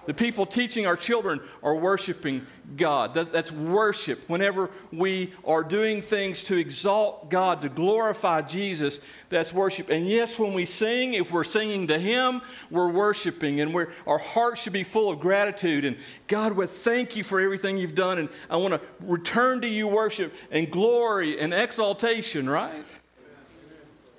The 0.07 0.14
people 0.14 0.47
teaching 0.47 0.87
our 0.87 0.97
children 0.97 1.40
are 1.62 1.75
worshiping 1.75 2.47
God. 2.76 3.14
That, 3.14 3.33
that's 3.33 3.52
worship. 3.52 4.28
Whenever 4.28 4.71
we 4.92 5.33
are 5.45 5.62
doing 5.62 6.00
things 6.00 6.45
to 6.45 6.57
exalt 6.57 7.30
God, 7.30 7.61
to 7.62 7.69
glorify 7.69 8.42
Jesus, 8.42 9.00
that's 9.28 9.52
worship. 9.52 9.90
And 9.90 10.09
yes, 10.09 10.38
when 10.38 10.54
we 10.54 10.64
sing, 10.64 11.14
if 11.14 11.33
we're 11.33 11.45
singing 11.45 11.88
to 11.88 11.99
Him, 11.99 12.40
we're 12.71 12.88
worshiping. 12.88 13.61
And 13.61 13.75
we're, 13.75 13.88
our 14.07 14.19
hearts 14.19 14.62
should 14.62 14.73
be 14.73 14.85
full 14.85 15.11
of 15.11 15.21
gratitude. 15.21 15.85
And 15.85 15.97
God, 16.26 16.52
we 16.52 16.66
thank 16.66 17.16
you 17.16 17.23
for 17.23 17.40
everything 17.40 17.76
you've 17.76 17.95
done. 17.95 18.19
And 18.19 18.28
I 18.49 18.57
want 18.57 18.75
to 18.75 18.80
return 19.00 19.61
to 19.61 19.69
you 19.69 19.87
worship 19.87 20.33
and 20.50 20.71
glory 20.71 21.38
and 21.38 21.52
exaltation, 21.52 22.49
right? 22.49 22.85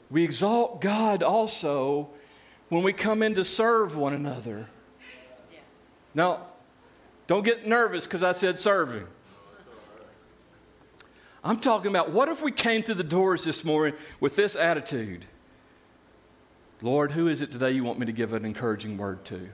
We 0.10 0.24
exalt 0.24 0.82
God 0.82 1.24
also 1.24 2.10
when 2.70 2.84
we 2.84 2.94
come 2.94 3.24
in 3.24 3.34
to 3.36 3.46
serve 3.46 3.98
one 3.98 4.14
another. 4.14 4.68
Now, 6.14 6.48
don't 7.28 7.44
get 7.44 7.66
nervous 7.66 8.06
because 8.06 8.24
I 8.24 8.34
said 8.34 8.60
serving. 8.60 9.08
I'm 11.44 11.60
talking 11.60 11.90
about 11.90 12.12
what 12.12 12.30
if 12.30 12.44
we 12.44 12.52
came 12.52 12.84
through 12.84 12.96
the 12.96 13.04
doors 13.04 13.44
this 13.44 13.64
morning 13.66 13.96
with 14.20 14.36
this 14.36 14.56
attitude? 14.56 15.26
Lord, 16.82 17.12
who 17.12 17.28
is 17.28 17.42
it 17.42 17.52
today 17.52 17.72
you 17.72 17.84
want 17.84 18.00
me 18.00 18.06
to 18.06 18.12
give 18.12 18.34
an 18.34 18.46
encouraging 18.46 18.98
word 18.98 19.26
to? 19.26 19.50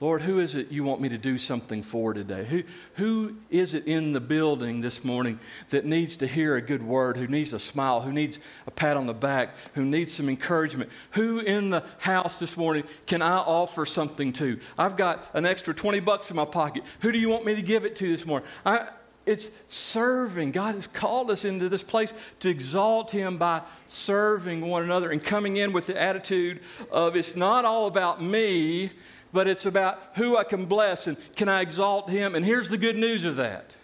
Lord, 0.00 0.22
who 0.22 0.38
is 0.38 0.54
it 0.54 0.72
you 0.72 0.82
want 0.82 1.02
me 1.02 1.10
to 1.10 1.18
do 1.18 1.36
something 1.36 1.82
for 1.82 2.14
today? 2.14 2.46
Who, 2.46 2.62
who 2.94 3.36
is 3.50 3.74
it 3.74 3.86
in 3.86 4.14
the 4.14 4.20
building 4.20 4.80
this 4.80 5.04
morning 5.04 5.38
that 5.68 5.84
needs 5.84 6.16
to 6.16 6.26
hear 6.26 6.56
a 6.56 6.62
good 6.62 6.82
word, 6.82 7.18
who 7.18 7.26
needs 7.26 7.52
a 7.52 7.58
smile, 7.58 8.00
who 8.00 8.10
needs 8.10 8.38
a 8.66 8.70
pat 8.70 8.96
on 8.96 9.06
the 9.06 9.12
back, 9.12 9.54
who 9.74 9.84
needs 9.84 10.14
some 10.14 10.30
encouragement? 10.30 10.88
Who 11.12 11.40
in 11.40 11.68
the 11.68 11.84
house 11.98 12.38
this 12.38 12.56
morning 12.56 12.84
can 13.06 13.20
I 13.20 13.36
offer 13.36 13.84
something 13.84 14.32
to? 14.34 14.58
I've 14.78 14.96
got 14.96 15.22
an 15.34 15.44
extra 15.44 15.74
20 15.74 16.00
bucks 16.00 16.30
in 16.30 16.36
my 16.36 16.46
pocket. 16.46 16.82
Who 17.00 17.12
do 17.12 17.18
you 17.18 17.28
want 17.28 17.44
me 17.44 17.54
to 17.56 17.62
give 17.62 17.84
it 17.84 17.94
to 17.96 18.08
this 18.08 18.24
morning? 18.24 18.48
I, 18.64 18.88
it's 19.26 19.50
serving. 19.66 20.52
God 20.52 20.76
has 20.76 20.86
called 20.86 21.30
us 21.30 21.44
into 21.44 21.68
this 21.68 21.84
place 21.84 22.14
to 22.40 22.48
exalt 22.48 23.10
Him 23.10 23.36
by 23.36 23.60
serving 23.86 24.62
one 24.62 24.82
another 24.82 25.10
and 25.10 25.22
coming 25.22 25.58
in 25.58 25.72
with 25.74 25.88
the 25.88 26.00
attitude 26.00 26.60
of 26.90 27.16
it's 27.16 27.36
not 27.36 27.66
all 27.66 27.86
about 27.86 28.22
me 28.22 28.92
but 29.32 29.48
it's 29.48 29.66
about 29.66 30.00
who 30.14 30.36
I 30.36 30.44
can 30.44 30.66
bless 30.66 31.06
and 31.06 31.16
can 31.36 31.48
I 31.48 31.60
exalt 31.60 32.10
him. 32.10 32.34
And 32.34 32.44
here's 32.44 32.68
the 32.68 32.78
good 32.78 32.96
news 32.96 33.24
of 33.24 33.36
that. 33.36 33.76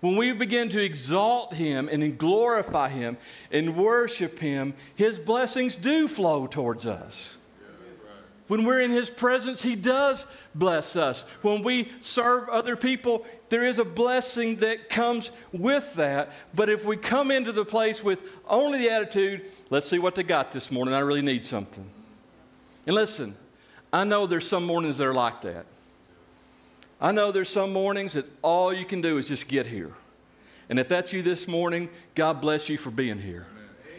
When 0.00 0.16
we 0.16 0.32
begin 0.32 0.68
to 0.70 0.82
exalt 0.82 1.54
him 1.54 1.88
and 1.88 2.18
glorify 2.18 2.88
him 2.88 3.16
and 3.52 3.76
worship 3.76 4.40
him, 4.40 4.74
his 4.96 5.18
blessings 5.20 5.76
do 5.76 6.08
flow 6.08 6.48
towards 6.48 6.86
us. 6.86 7.36
When 8.48 8.64
we're 8.64 8.80
in 8.80 8.90
his 8.90 9.08
presence, 9.08 9.62
he 9.62 9.76
does 9.76 10.26
bless 10.54 10.96
us. 10.96 11.22
When 11.42 11.62
we 11.62 11.92
serve 12.00 12.48
other 12.48 12.74
people, 12.74 13.24
there 13.48 13.64
is 13.64 13.78
a 13.78 13.84
blessing 13.84 14.56
that 14.56 14.90
comes 14.90 15.30
with 15.52 15.94
that. 15.94 16.32
But 16.52 16.68
if 16.68 16.84
we 16.84 16.96
come 16.96 17.30
into 17.30 17.52
the 17.52 17.64
place 17.64 18.02
with 18.02 18.28
only 18.48 18.80
the 18.80 18.90
attitude, 18.90 19.42
let's 19.70 19.88
see 19.88 20.00
what 20.00 20.16
they 20.16 20.24
got 20.24 20.50
this 20.50 20.70
morning, 20.70 20.92
I 20.92 20.98
really 20.98 21.22
need 21.22 21.44
something. 21.44 21.88
And 22.86 22.96
listen, 22.96 23.36
I 23.92 24.04
know 24.04 24.26
there's 24.26 24.48
some 24.48 24.64
mornings 24.64 24.98
that 24.98 25.06
are 25.06 25.14
like 25.14 25.42
that. 25.42 25.66
I 27.00 27.12
know 27.12 27.32
there's 27.32 27.48
some 27.48 27.72
mornings 27.72 28.12
that 28.12 28.26
all 28.42 28.72
you 28.72 28.84
can 28.84 29.00
do 29.00 29.18
is 29.18 29.28
just 29.28 29.48
get 29.48 29.66
here. 29.66 29.92
And 30.68 30.78
if 30.78 30.88
that's 30.88 31.12
you 31.12 31.22
this 31.22 31.48
morning, 31.48 31.88
God 32.14 32.40
bless 32.40 32.68
you 32.68 32.78
for 32.78 32.90
being 32.90 33.18
here. 33.18 33.46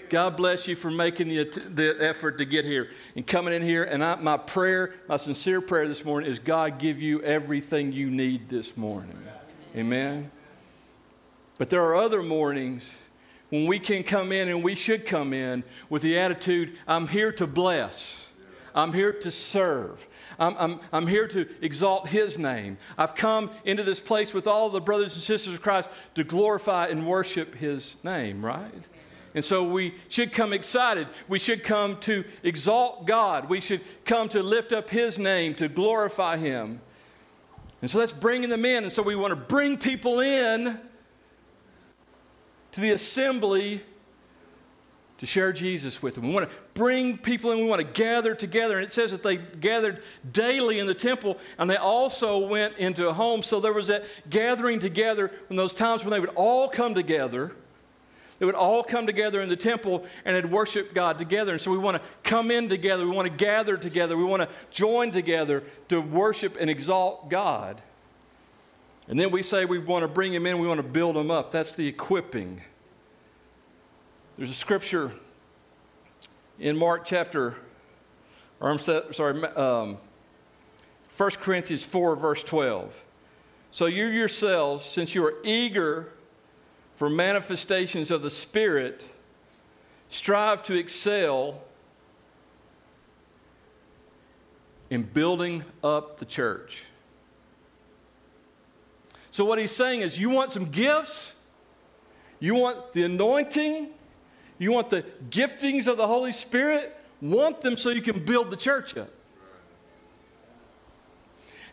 God 0.09 0.37
bless 0.37 0.67
you 0.67 0.75
for 0.75 0.91
making 0.91 1.27
the, 1.27 1.43
the 1.43 1.97
effort 1.99 2.37
to 2.37 2.45
get 2.45 2.65
here 2.65 2.89
and 3.15 3.25
coming 3.25 3.53
in 3.53 3.61
here. 3.61 3.83
And 3.83 4.03
I, 4.03 4.15
my 4.15 4.37
prayer, 4.37 4.93
my 5.07 5.17
sincere 5.17 5.59
prayer 5.59 5.87
this 5.87 6.05
morning 6.05 6.29
is 6.29 6.39
God 6.39 6.79
give 6.79 7.01
you 7.01 7.21
everything 7.23 7.91
you 7.91 8.09
need 8.09 8.47
this 8.47 8.77
morning. 8.77 9.17
Amen. 9.75 10.31
But 11.57 11.69
there 11.69 11.83
are 11.83 11.95
other 11.95 12.21
mornings 12.21 12.95
when 13.49 13.65
we 13.67 13.79
can 13.79 14.03
come 14.03 14.31
in 14.31 14.49
and 14.49 14.63
we 14.63 14.75
should 14.75 15.05
come 15.05 15.33
in 15.33 15.63
with 15.89 16.01
the 16.01 16.17
attitude 16.17 16.73
I'm 16.87 17.07
here 17.07 17.31
to 17.33 17.47
bless, 17.47 18.29
I'm 18.75 18.93
here 18.93 19.13
to 19.13 19.31
serve. 19.31 20.07
I'm, 20.39 20.55
I'm, 20.57 20.79
I'm 20.91 21.07
here 21.07 21.27
to 21.27 21.47
exalt 21.61 22.09
His 22.09 22.39
name. 22.39 22.77
I've 22.97 23.15
come 23.15 23.51
into 23.65 23.83
this 23.83 23.99
place 23.99 24.33
with 24.33 24.47
all 24.47 24.69
the 24.69 24.81
brothers 24.81 25.13
and 25.13 25.23
sisters 25.23 25.53
of 25.53 25.61
Christ 25.61 25.89
to 26.15 26.23
glorify 26.23 26.87
and 26.87 27.07
worship 27.07 27.55
His 27.55 27.97
name, 28.03 28.43
right? 28.43 28.71
And 29.35 29.43
so 29.43 29.63
we 29.63 29.95
should 30.09 30.31
come 30.31 30.53
excited. 30.53 31.07
We 31.27 31.39
should 31.39 31.63
come 31.63 31.99
to 32.01 32.23
exalt 32.43 33.05
God. 33.05 33.49
We 33.49 33.61
should 33.61 33.81
come 34.05 34.29
to 34.29 34.43
lift 34.43 34.73
up 34.73 34.89
His 34.89 35.17
name, 35.17 35.55
to 35.55 35.67
glorify 35.67 36.37
Him. 36.37 36.81
And 37.81 37.89
so 37.89 37.99
that's 37.99 38.13
bringing 38.13 38.49
them 38.49 38.65
in. 38.65 38.83
And 38.83 38.91
so 38.91 39.03
we 39.03 39.15
want 39.15 39.31
to 39.31 39.35
bring 39.35 39.77
people 39.77 40.19
in 40.19 40.79
to 42.71 42.81
the 42.81 42.91
assembly 42.91 43.81
to 45.23 45.27
share 45.27 45.53
Jesus 45.53 46.03
with 46.03 46.15
them. 46.15 46.27
We 46.27 46.33
want 46.33 46.49
to 46.49 46.55
bring 46.73 47.17
people 47.17 47.51
in, 47.51 47.59
we 47.59 47.63
want 47.63 47.79
to 47.79 47.87
gather 47.87 48.35
together. 48.35 48.75
And 48.75 48.83
it 48.83 48.91
says 48.91 49.11
that 49.11 49.23
they 49.23 49.37
gathered 49.37 50.03
daily 50.29 50.79
in 50.79 50.85
the 50.85 50.93
temple 50.93 51.37
and 51.57 51.69
they 51.69 51.77
also 51.77 52.45
went 52.45 52.77
into 52.77 53.07
a 53.07 53.13
home. 53.13 53.41
So 53.41 53.61
there 53.61 53.71
was 53.71 53.87
that 53.87 54.03
gathering 54.29 54.79
together 54.79 55.31
in 55.49 55.55
those 55.55 55.73
times 55.73 56.03
when 56.03 56.11
they 56.11 56.19
would 56.19 56.33
all 56.35 56.67
come 56.67 56.93
together. 56.93 57.53
They 58.39 58.45
would 58.45 58.53
all 58.53 58.83
come 58.83 59.05
together 59.05 59.39
in 59.39 59.47
the 59.47 59.55
temple 59.55 60.05
and 60.25 60.35
they'd 60.35 60.51
worship 60.51 60.93
God 60.93 61.17
together. 61.17 61.53
And 61.53 61.61
so 61.61 61.71
we 61.71 61.77
want 61.77 61.95
to 61.95 62.03
come 62.23 62.51
in 62.51 62.67
together. 62.67 63.05
We 63.05 63.15
want 63.15 63.29
to 63.29 63.33
gather 63.33 63.77
together. 63.77 64.17
We 64.17 64.25
want 64.25 64.41
to 64.41 64.49
join 64.71 65.11
together 65.11 65.63
to 65.87 66.01
worship 66.01 66.57
and 66.59 66.69
exalt 66.69 67.29
God. 67.29 67.81
And 69.07 69.17
then 69.17 69.31
we 69.31 69.41
say 69.41 69.63
we 69.63 69.79
want 69.79 70.03
to 70.03 70.09
bring 70.09 70.33
him 70.33 70.45
in, 70.45 70.59
we 70.59 70.67
want 70.67 70.79
to 70.79 70.87
build 70.87 71.15
him 71.15 71.31
up. 71.31 71.49
That's 71.51 71.75
the 71.75 71.87
equipping. 71.87 72.61
There's 74.35 74.49
a 74.49 74.55
scripture 74.55 75.11
in 76.59 76.75
Mark 76.75 77.05
chapter, 77.05 77.55
or 78.59 78.71
I'm 78.71 78.79
sorry, 78.79 79.43
um, 79.43 79.97
1 81.15 81.29
Corinthians 81.39 81.83
4, 81.83 82.15
verse 82.15 82.43
12. 82.43 83.05
So 83.69 83.85
you 83.85 84.07
yourselves, 84.07 84.85
since 84.85 85.13
you 85.13 85.23
are 85.23 85.35
eager 85.43 86.09
for 86.95 87.11
manifestations 87.11 88.09
of 88.09 88.23
the 88.23 88.31
Spirit, 88.31 89.07
strive 90.09 90.63
to 90.63 90.73
excel 90.73 91.61
in 94.89 95.03
building 95.03 95.63
up 95.83 96.17
the 96.17 96.25
church. 96.25 96.85
So, 99.29 99.45
what 99.45 99.57
he's 99.57 99.71
saying 99.71 100.01
is, 100.01 100.19
you 100.19 100.29
want 100.29 100.51
some 100.51 100.65
gifts, 100.65 101.35
you 102.39 102.53
want 102.53 102.93
the 102.93 103.03
anointing, 103.03 103.89
you 104.63 104.71
want 104.71 104.89
the 104.89 105.03
giftings 105.29 105.87
of 105.87 105.97
the 105.97 106.07
Holy 106.07 106.31
Spirit, 106.31 106.95
want 107.21 107.61
them 107.61 107.77
so 107.77 107.89
you 107.89 108.01
can 108.01 108.23
build 108.23 108.49
the 108.49 108.57
church 108.57 108.97
up. 108.97 109.09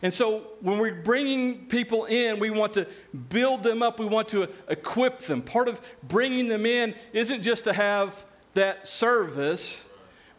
And 0.03 0.13
so 0.13 0.47
when 0.61 0.79
we're 0.79 1.01
bringing 1.01 1.67
people 1.67 2.05
in, 2.05 2.39
we 2.39 2.49
want 2.49 2.73
to 2.73 2.87
build 3.29 3.61
them 3.61 3.83
up, 3.83 3.99
we 3.99 4.05
want 4.07 4.29
to 4.29 4.49
equip 4.67 5.19
them. 5.19 5.41
Part 5.41 5.67
of 5.67 5.79
bringing 6.03 6.47
them 6.47 6.65
in 6.65 6.95
isn't 7.13 7.43
just 7.43 7.65
to 7.65 7.73
have 7.73 8.25
that 8.55 8.87
service, 8.87 9.85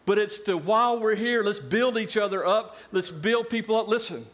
but 0.05 0.19
it's 0.19 0.39
to, 0.41 0.57
while 0.57 0.99
we're 0.99 1.15
here, 1.15 1.43
let's 1.43 1.61
build 1.61 1.97
each 1.97 2.17
other 2.17 2.45
up, 2.45 2.77
let's 2.91 3.09
build 3.09 3.49
people 3.49 3.75
up. 3.75 3.87
Listen, 3.87 4.25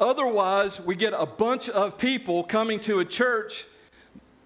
Otherwise, 0.00 0.80
we 0.80 0.94
get 0.96 1.12
a 1.14 1.26
bunch 1.26 1.68
of 1.68 1.98
people 1.98 2.42
coming 2.42 2.80
to 2.80 3.00
a 3.00 3.04
church 3.04 3.66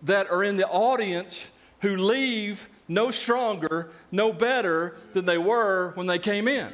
that 0.03 0.29
are 0.29 0.43
in 0.43 0.57
the 0.57 0.67
audience 0.67 1.53
who 1.81 1.97
leave 1.97 2.69
no 2.89 3.11
stronger, 3.11 3.91
no 4.11 4.33
better 4.33 4.97
than 5.13 5.25
they 5.25 5.39
were 5.39 5.93
when 5.95 6.07
they 6.07 6.19
came 6.19 6.49
in. 6.49 6.73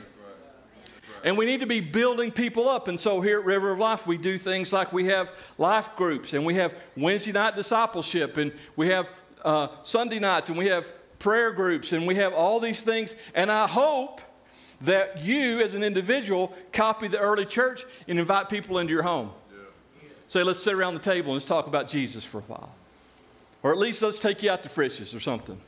And 1.23 1.37
we 1.37 1.45
need 1.45 1.61
to 1.61 1.67
be 1.67 1.81
building 1.81 2.31
people 2.33 2.69
up. 2.69 2.89
And 2.89 2.99
so 2.99 3.21
here 3.21 3.39
at 3.39 3.45
River 3.45 3.73
of 3.73 3.79
Life, 3.79 4.07
we 4.07 4.17
do 4.17 4.39
things 4.39 4.73
like 4.73 4.93
we 4.93 5.07
have 5.07 5.31
life 5.59 5.95
groups, 5.95 6.33
and 6.33 6.47
we 6.47 6.55
have 6.55 6.75
Wednesday 6.97 7.33
night 7.33 7.57
discipleship, 7.57 8.39
and 8.39 8.53
we 8.75 8.89
have 8.89 9.11
uh, 9.45 9.69
Sunday 9.83 10.19
nights, 10.19 10.49
and 10.49 10.57
we 10.57 10.67
have 10.67 10.93
prayer 11.19 11.53
groups, 11.53 11.93
and 11.93 12.07
we 12.07 12.15
have 12.15 12.33
all 12.33 12.59
these 12.59 12.83
things. 12.83 13.15
And 13.35 13.53
I 13.53 13.67
hope 13.67 14.23
that 14.81 15.23
you, 15.23 15.61
as 15.61 15.75
an 15.75 15.85
individual, 15.85 16.55
copy 16.73 17.07
the 17.07 17.19
early 17.19 17.45
church 17.45 17.85
and 18.09 18.19
invite 18.19 18.49
people 18.49 18.79
into 18.79 18.93
your 18.93 19.03
home. 19.03 19.31
Yeah. 19.53 20.09
Say, 20.29 20.43
let's 20.43 20.63
sit 20.63 20.73
around 20.73 20.95
the 20.95 21.01
table 21.01 21.33
and 21.33 21.35
let's 21.35 21.45
talk 21.45 21.67
about 21.67 21.87
Jesus 21.87 22.25
for 22.25 22.39
a 22.39 22.43
while. 22.43 22.75
Or 23.63 23.73
at 23.73 23.79
least 23.79 24.01
let's 24.01 24.19
take 24.19 24.43
you 24.43 24.51
out 24.51 24.63
to 24.63 24.71
Frisch's 24.71 25.15
or 25.15 25.21
something. 25.21 25.61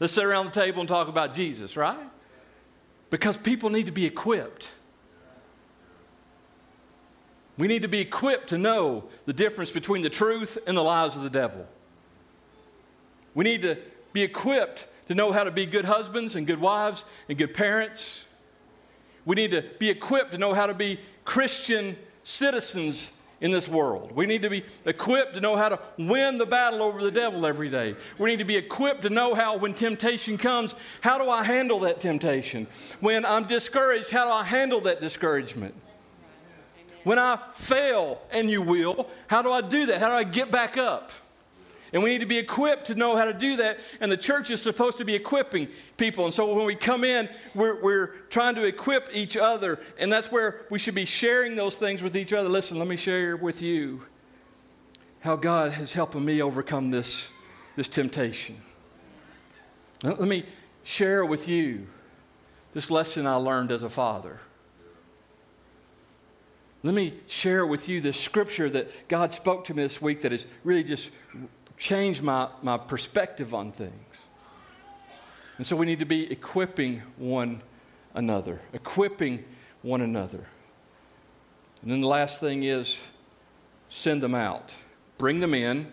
Let's 0.00 0.12
sit 0.12 0.24
around 0.24 0.46
the 0.46 0.52
table 0.52 0.80
and 0.80 0.88
talk 0.88 1.08
about 1.08 1.32
Jesus, 1.32 1.76
right? 1.76 1.98
Because 3.10 3.36
people 3.36 3.70
need 3.70 3.86
to 3.86 3.92
be 3.92 4.06
equipped. 4.06 4.72
We 7.56 7.66
need 7.66 7.82
to 7.82 7.88
be 7.88 7.98
equipped 7.98 8.50
to 8.50 8.58
know 8.58 9.04
the 9.26 9.32
difference 9.32 9.72
between 9.72 10.02
the 10.02 10.10
truth 10.10 10.58
and 10.66 10.76
the 10.76 10.82
lies 10.82 11.16
of 11.16 11.22
the 11.22 11.30
devil. 11.30 11.66
We 13.34 13.44
need 13.44 13.62
to 13.62 13.78
be 14.12 14.22
equipped 14.22 14.86
to 15.08 15.14
know 15.14 15.32
how 15.32 15.44
to 15.44 15.50
be 15.50 15.66
good 15.66 15.84
husbands 15.84 16.36
and 16.36 16.46
good 16.46 16.60
wives 16.60 17.04
and 17.28 17.36
good 17.36 17.54
parents 17.54 18.26
we 19.28 19.34
need 19.34 19.50
to 19.50 19.62
be 19.78 19.90
equipped 19.90 20.32
to 20.32 20.38
know 20.38 20.54
how 20.54 20.66
to 20.66 20.72
be 20.72 20.98
Christian 21.26 21.98
citizens 22.22 23.12
in 23.40 23.52
this 23.52 23.68
world. 23.68 24.12
We 24.12 24.26
need 24.26 24.42
to 24.42 24.50
be 24.50 24.64
equipped 24.84 25.34
to 25.34 25.40
know 25.40 25.56
how 25.56 25.68
to 25.68 25.78
win 25.96 26.38
the 26.38 26.46
battle 26.46 26.82
over 26.82 27.02
the 27.02 27.10
devil 27.10 27.46
every 27.46 27.68
day. 27.68 27.94
We 28.18 28.30
need 28.30 28.38
to 28.38 28.44
be 28.44 28.56
equipped 28.56 29.02
to 29.02 29.10
know 29.10 29.34
how, 29.34 29.56
when 29.56 29.74
temptation 29.74 30.38
comes, 30.38 30.74
how 31.00 31.18
do 31.18 31.30
I 31.30 31.44
handle 31.44 31.80
that 31.80 32.00
temptation? 32.00 32.66
When 33.00 33.24
I'm 33.24 33.44
discouraged, 33.44 34.10
how 34.10 34.24
do 34.24 34.30
I 34.30 34.44
handle 34.44 34.80
that 34.82 35.00
discouragement? 35.00 35.74
When 37.04 37.18
I 37.18 37.38
fail, 37.52 38.20
and 38.32 38.50
you 38.50 38.60
will, 38.60 39.08
how 39.28 39.42
do 39.42 39.52
I 39.52 39.60
do 39.60 39.86
that? 39.86 40.00
How 40.00 40.08
do 40.08 40.14
I 40.14 40.24
get 40.24 40.50
back 40.50 40.76
up? 40.76 41.12
And 41.92 42.02
we 42.02 42.10
need 42.10 42.18
to 42.18 42.26
be 42.26 42.38
equipped 42.38 42.86
to 42.86 42.94
know 42.94 43.16
how 43.16 43.24
to 43.24 43.32
do 43.32 43.56
that. 43.56 43.78
And 44.00 44.10
the 44.12 44.16
church 44.16 44.50
is 44.50 44.60
supposed 44.60 44.98
to 44.98 45.04
be 45.04 45.14
equipping 45.14 45.68
people. 45.96 46.24
And 46.24 46.34
so 46.34 46.54
when 46.54 46.66
we 46.66 46.74
come 46.74 47.04
in, 47.04 47.28
we're, 47.54 47.80
we're 47.80 48.06
trying 48.30 48.54
to 48.56 48.64
equip 48.64 49.08
each 49.12 49.36
other. 49.36 49.80
And 49.98 50.12
that's 50.12 50.30
where 50.30 50.66
we 50.70 50.78
should 50.78 50.94
be 50.94 51.04
sharing 51.04 51.56
those 51.56 51.76
things 51.76 52.02
with 52.02 52.16
each 52.16 52.32
other. 52.32 52.48
Listen, 52.48 52.78
let 52.78 52.88
me 52.88 52.96
share 52.96 53.36
with 53.36 53.62
you 53.62 54.02
how 55.20 55.36
God 55.36 55.72
has 55.72 55.94
helped 55.94 56.14
me 56.14 56.42
overcome 56.42 56.90
this, 56.90 57.30
this 57.76 57.88
temptation. 57.88 58.56
Let 60.02 60.20
me 60.20 60.44
share 60.84 61.24
with 61.24 61.48
you 61.48 61.86
this 62.72 62.90
lesson 62.90 63.26
I 63.26 63.34
learned 63.34 63.72
as 63.72 63.82
a 63.82 63.90
father. 63.90 64.40
Let 66.84 66.94
me 66.94 67.14
share 67.26 67.66
with 67.66 67.88
you 67.88 68.00
this 68.00 68.18
scripture 68.18 68.70
that 68.70 69.08
God 69.08 69.32
spoke 69.32 69.64
to 69.64 69.74
me 69.74 69.82
this 69.82 70.00
week 70.00 70.20
that 70.20 70.30
has 70.30 70.46
really 70.62 70.84
just 70.84 71.10
changed 71.78 72.22
my, 72.22 72.48
my 72.62 72.76
perspective 72.76 73.54
on 73.54 73.72
things. 73.72 74.22
And 75.56 75.66
so 75.66 75.76
we 75.76 75.86
need 75.86 75.98
to 76.00 76.04
be 76.04 76.30
equipping 76.30 77.02
one 77.16 77.62
another, 78.14 78.60
equipping 78.72 79.44
one 79.82 80.00
another. 80.00 80.46
And 81.82 81.90
then 81.90 82.00
the 82.00 82.08
last 82.08 82.40
thing 82.40 82.64
is 82.64 83.02
send 83.88 84.22
them 84.22 84.34
out, 84.34 84.74
bring 85.16 85.40
them 85.40 85.54
in. 85.54 85.90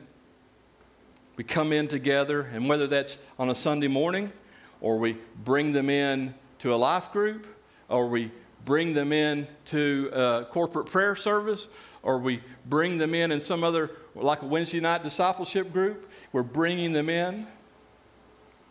We 1.36 1.44
come 1.44 1.74
in 1.74 1.88
together, 1.88 2.42
and 2.54 2.70
whether 2.70 2.88
that's 2.88 3.18
on 3.38 3.50
a 3.50 3.56
Sunday 3.56 3.88
morning, 3.88 4.32
or 4.80 4.98
we 4.98 5.18
bring 5.44 5.74
them 5.74 5.90
in 5.90 6.34
to 6.60 6.74
a 6.74 6.78
life 6.78 7.12
group, 7.12 7.46
or 7.90 8.08
we 8.08 8.32
bring 8.64 8.94
them 8.94 9.12
in 9.12 9.48
to 9.66 10.10
a 10.14 10.46
corporate 10.46 10.88
prayer 10.88 11.16
service, 11.16 11.68
or 12.04 12.20
we 12.20 12.42
bring 12.66 12.98
them 12.98 13.14
in 13.14 13.32
in 13.32 13.42
some 13.42 13.64
other, 13.64 13.92
like 14.24 14.42
a 14.42 14.46
Wednesday 14.46 14.80
night 14.80 15.04
discipleship 15.04 15.74
group. 15.74 16.10
We're 16.32 16.44
bringing 16.44 16.94
them 16.94 17.10
in 17.10 17.48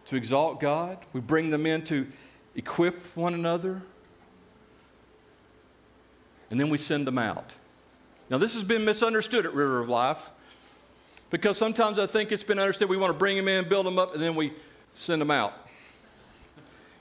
to 0.07 0.17
exalt 0.17 0.61
God. 0.61 0.99
We 1.13 1.21
bring 1.21 1.51
them 1.51 1.67
in 1.67 1.85
to 1.85 2.07
equip 2.55 3.17
one 3.17 3.35
another. 3.35 3.83
And 6.51 6.61
then 6.61 6.71
we 6.71 6.79
send 6.79 7.07
them 7.07 7.19
out. 7.19 7.55
Now, 8.31 8.39
this 8.39 8.55
has 8.55 8.65
been 8.65 8.85
misunderstood 8.85 9.45
at 9.45 9.55
River 9.55 9.81
of 9.81 9.89
Life 9.89 10.31
because 11.31 11.59
sometimes 11.59 11.99
I 11.99 12.07
think 12.07 12.33
it's 12.33 12.45
been 12.45 12.59
understood 12.59 12.89
we 12.89 12.97
want 12.97 13.13
to 13.13 13.19
bring 13.19 13.37
them 13.37 13.49
in, 13.49 13.69
build 13.69 13.87
them 13.87 13.99
up, 13.99 14.15
and 14.15 14.23
then 14.23 14.35
we 14.35 14.53
send 14.93 15.21
them 15.21 15.31
out. 15.31 15.53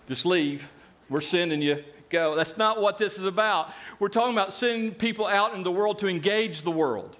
Just 0.07 0.25
leave. 0.25 0.69
We're 1.09 1.21
sending 1.21 1.61
you 1.61 1.83
go. 2.09 2.35
That's 2.35 2.57
not 2.57 2.81
what 2.81 2.97
this 2.97 3.17
is 3.17 3.25
about. 3.25 3.71
We're 3.99 4.09
talking 4.09 4.33
about 4.33 4.53
sending 4.53 4.91
people 4.91 5.27
out 5.27 5.53
in 5.53 5.63
the 5.63 5.71
world 5.71 5.99
to 5.99 6.07
engage 6.07 6.61
the 6.61 6.71
world, 6.71 7.17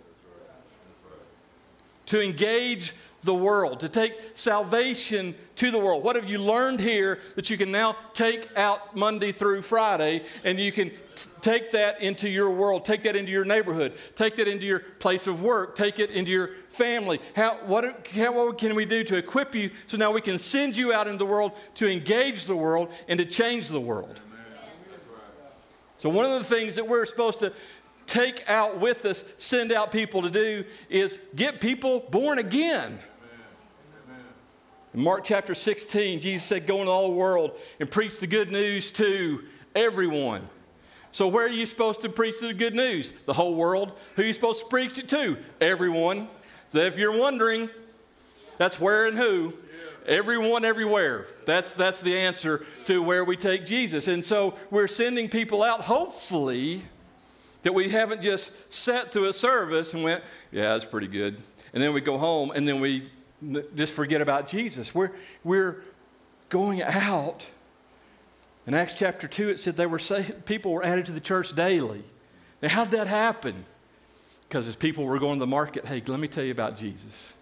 to 2.08 2.22
engage 2.22 2.94
the 3.24 3.34
world, 3.34 3.80
to 3.80 3.90
take 3.90 4.14
salvation 4.34 5.34
to 5.56 5.72
the 5.72 5.78
world. 5.78 6.04
What 6.04 6.16
have 6.16 6.28
you 6.28 6.40
learned 6.40 6.80
here 6.80 7.20
that 7.36 7.50
you 7.50 7.58
can 7.58 7.72
now 7.72 7.96
take 8.14 8.50
out 8.58 8.96
Monday 8.96 9.32
through 9.32 9.62
Friday 9.62 10.24
and 10.44 10.60
you 10.60 10.72
can 10.72 10.90
t- 10.90 10.98
take 11.42 11.72
that 11.72 12.02
into 12.02 12.28
your 12.28 12.50
world, 12.50 12.84
take 12.84 13.04
that 13.04 13.16
into 13.16 13.32
your 13.32 13.46
neighborhood, 13.46 13.94
take 14.16 14.36
that 14.36 14.48
into 14.48 14.66
your 14.66 14.80
place 14.80 15.28
of 15.28 15.42
work, 15.42 15.76
take 15.76 16.00
it 16.00 16.10
into 16.10 16.32
your 16.32 16.50
family? 16.70 17.20
How, 17.36 17.56
what, 17.66 18.08
how, 18.08 18.34
what 18.34 18.58
can 18.58 18.76
we 18.76 18.86
do 18.86 19.04
to 19.06 19.16
equip 19.16 19.56
you 19.56 19.72
so 19.88 19.98
now 19.98 20.12
we 20.12 20.22
can 20.22 20.38
send 20.38 20.76
you 20.76 20.92
out 20.92 21.08
into 21.08 21.20
the 21.20 21.26
world 21.26 21.54
to 21.76 21.90
engage 21.90 22.46
the 22.46 22.58
world 22.58 22.92
and 23.08 23.18
to 23.20 23.26
change 23.26 23.70
the 23.70 23.82
world? 23.82 24.20
So, 26.00 26.10
one 26.10 26.26
of 26.26 26.32
the 26.34 26.44
things 26.44 26.76
that 26.76 26.86
we're 26.86 27.06
supposed 27.06 27.40
to 27.40 27.54
take 28.06 28.48
out 28.50 28.80
with 28.80 29.06
us, 29.06 29.26
send 29.38 29.72
out 29.72 29.92
people 29.92 30.22
to 30.24 30.30
do, 30.30 30.66
is 30.90 31.20
get 31.36 31.62
people 31.62 32.02
born 32.12 32.40
again. 32.40 33.00
In 34.94 35.02
Mark 35.02 35.24
chapter 35.24 35.56
16, 35.56 36.20
Jesus 36.20 36.46
said, 36.46 36.68
Go 36.68 36.80
into 36.80 36.92
all 36.92 37.10
the 37.10 37.16
world 37.16 37.60
and 37.80 37.90
preach 37.90 38.20
the 38.20 38.28
good 38.28 38.52
news 38.52 38.92
to 38.92 39.44
everyone. 39.76 40.48
So, 41.12 41.28
where 41.28 41.46
are 41.46 41.50
you 41.50 41.66
supposed 41.66 42.02
to 42.02 42.10
preach 42.10 42.40
the 42.40 42.54
good 42.54 42.76
news? 42.76 43.12
The 43.26 43.34
whole 43.34 43.56
world. 43.56 43.94
Who 44.16 44.22
are 44.22 44.26
you 44.26 44.34
supposed 44.34 44.62
to 44.62 44.66
preach 44.68 44.98
it 44.98 45.10
to? 45.10 45.38
Everyone. 45.62 46.28
So, 46.70 46.80
if 46.80 46.98
you're 46.98 47.18
wondering, 47.18 47.70
that's 48.58 48.80
where 48.80 49.08
and 49.08 49.18
who. 49.18 49.54
Everyone, 50.06 50.66
everywhere. 50.66 51.28
That's, 51.46 51.72
that's 51.72 52.02
the 52.02 52.18
answer 52.18 52.66
to 52.86 53.02
where 53.02 53.24
we 53.24 53.38
take 53.38 53.66
Jesus. 53.66 54.08
And 54.08 54.24
so, 54.24 54.56
we're 54.70 54.88
sending 54.88 55.30
people 55.30 55.64
out, 55.64 55.82
hopefully, 55.82 56.84
that 57.64 57.74
we 57.74 57.90
haven't 57.90 58.22
just 58.22 58.72
sat 58.72 59.12
through 59.12 59.26
a 59.26 59.34
service 59.34 59.94
and 59.94 60.04
went, 60.04 60.24
Yeah, 60.52 60.74
that's 60.74 60.86
pretty 60.86 61.08
good. 61.08 61.38
And 61.74 61.82
then 61.82 61.94
we 61.94 62.02
go 62.02 62.18
home 62.18 62.52
and 62.54 62.68
then 62.68 62.80
we 62.80 63.10
just 63.76 63.94
forget 63.94 64.22
about 64.22 64.48
Jesus. 64.48 64.94
We're, 64.94 65.12
we're 65.44 65.84
going 66.50 66.82
out. 66.82 67.50
In 68.66 68.74
Acts 68.74 68.94
chapter 68.94 69.28
2, 69.28 69.50
it 69.50 69.60
said 69.60 69.76
they 69.76 69.86
were 69.86 70.00
people 70.46 70.72
were 70.72 70.86
added 70.86 71.06
to 71.08 71.12
the 71.12 71.20
church 71.20 71.54
daily. 71.54 72.04
Now, 72.62 72.70
how 72.70 72.86
did 72.86 72.94
that 72.94 73.08
happen? 73.08 73.66
Because 74.48 74.68
as 74.68 74.76
people 74.78 75.04
were 75.04 75.20
going 75.20 75.36
to 75.36 75.40
the 75.40 75.48
market, 75.48 75.86
hey, 75.86 76.02
let 76.06 76.20
me 76.20 76.30
tell 76.30 76.44
you 76.44 76.52
about 76.52 76.78
Jesus. 76.78 77.36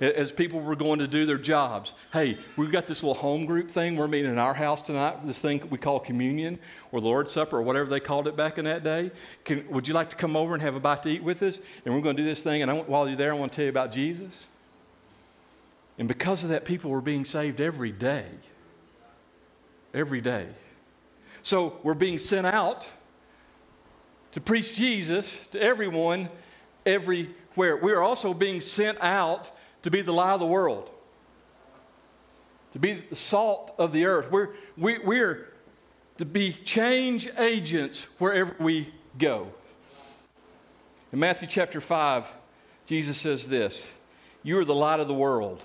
As 0.00 0.32
people 0.32 0.60
were 0.60 0.76
going 0.76 0.98
to 0.98 1.06
do 1.06 1.24
their 1.24 1.38
jobs, 1.38 1.94
hey, 2.12 2.36
we've 2.56 2.70
got 2.70 2.86
this 2.86 3.02
little 3.02 3.14
home 3.14 3.46
group 3.46 3.70
thing. 3.70 3.96
We're 3.96 4.08
meeting 4.08 4.30
in 4.30 4.38
our 4.38 4.54
house 4.54 4.82
tonight, 4.82 5.26
this 5.26 5.40
thing 5.40 5.66
we 5.70 5.78
call 5.78 6.00
communion 6.00 6.58
or 6.92 7.00
Lord's 7.00 7.32
Supper 7.32 7.56
or 7.56 7.62
whatever 7.62 7.88
they 7.88 8.00
called 8.00 8.28
it 8.28 8.36
back 8.36 8.58
in 8.58 8.64
that 8.66 8.84
day. 8.84 9.10
Can, 9.44 9.66
would 9.70 9.88
you 9.88 9.94
like 9.94 10.10
to 10.10 10.16
come 10.16 10.36
over 10.36 10.54
and 10.54 10.62
have 10.62 10.74
a 10.74 10.80
bite 10.80 11.02
to 11.04 11.08
eat 11.08 11.22
with 11.22 11.42
us? 11.42 11.60
And 11.84 11.94
we're 11.94 12.02
going 12.02 12.16
to 12.16 12.22
do 12.22 12.28
this 12.28 12.42
thing. 12.42 12.62
And 12.62 12.70
I, 12.70 12.74
while 12.80 13.08
you're 13.08 13.16
there, 13.16 13.32
I 13.32 13.36
want 13.36 13.52
to 13.52 13.56
tell 13.56 13.64
you 13.64 13.70
about 13.70 13.90
Jesus. 13.90 14.46
And 15.98 16.08
because 16.08 16.44
of 16.44 16.50
that, 16.50 16.64
people 16.64 16.90
were 16.90 17.00
being 17.00 17.24
saved 17.24 17.60
every 17.60 17.92
day. 17.92 18.26
Every 19.94 20.20
day. 20.20 20.46
So 21.42 21.78
we're 21.82 21.94
being 21.94 22.18
sent 22.18 22.46
out 22.46 22.90
to 24.32 24.40
preach 24.40 24.74
Jesus 24.74 25.46
to 25.48 25.62
everyone, 25.62 26.28
everywhere. 26.84 27.76
We 27.76 27.92
are 27.92 28.02
also 28.02 28.34
being 28.34 28.60
sent 28.60 28.98
out 29.00 29.50
to 29.86 29.90
be 29.92 30.02
the 30.02 30.12
light 30.12 30.32
of 30.32 30.40
the 30.40 30.46
world, 30.46 30.90
to 32.72 32.78
be 32.80 32.94
the 32.94 33.14
salt 33.14 33.72
of 33.78 33.92
the 33.92 34.04
earth. 34.04 34.28
We're, 34.32 34.48
we, 34.76 34.98
we're 34.98 35.52
to 36.18 36.24
be 36.24 36.52
change 36.52 37.28
agents 37.38 38.08
wherever 38.18 38.56
we 38.58 38.92
go. 39.16 39.52
In 41.12 41.20
Matthew 41.20 41.46
chapter 41.46 41.80
5, 41.80 42.34
Jesus 42.86 43.16
says 43.16 43.48
this 43.48 43.88
You 44.42 44.58
are 44.58 44.64
the 44.64 44.74
light 44.74 44.98
of 44.98 45.06
the 45.06 45.14
world 45.14 45.64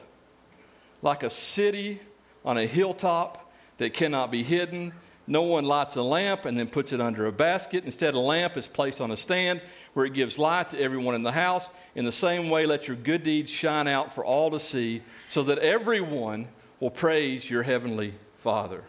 like 1.01 1.23
a 1.23 1.29
city 1.31 1.99
on 2.45 2.59
a 2.59 2.67
hilltop 2.67 3.51
that 3.79 3.95
cannot 3.95 4.29
be 4.29 4.43
hidden. 4.43 4.93
No 5.25 5.41
one 5.41 5.65
lights 5.65 5.95
a 5.95 6.03
lamp 6.03 6.45
and 6.45 6.55
then 6.55 6.67
puts 6.67 6.93
it 6.93 7.01
under 7.01 7.25
a 7.25 7.31
basket. 7.31 7.85
Instead, 7.85 8.13
a 8.13 8.19
lamp 8.19 8.55
is 8.55 8.67
placed 8.67 9.01
on 9.01 9.09
a 9.09 9.17
stand 9.17 9.61
where 9.93 10.05
it 10.05 10.13
gives 10.13 10.39
light 10.39 10.69
to 10.71 10.79
everyone 10.79 11.15
in 11.15 11.23
the 11.23 11.31
house. 11.31 11.69
In 11.95 12.05
the 12.05 12.11
same 12.11 12.49
way, 12.49 12.65
let 12.65 12.87
your 12.87 12.97
good 12.97 13.23
deeds 13.23 13.49
shine 13.49 13.87
out 13.87 14.13
for 14.13 14.23
all 14.23 14.51
to 14.51 14.59
see, 14.59 15.01
so 15.29 15.43
that 15.43 15.59
everyone 15.59 16.47
will 16.79 16.91
praise 16.91 17.49
your 17.49 17.63
heavenly 17.63 18.13
Father. 18.37 18.83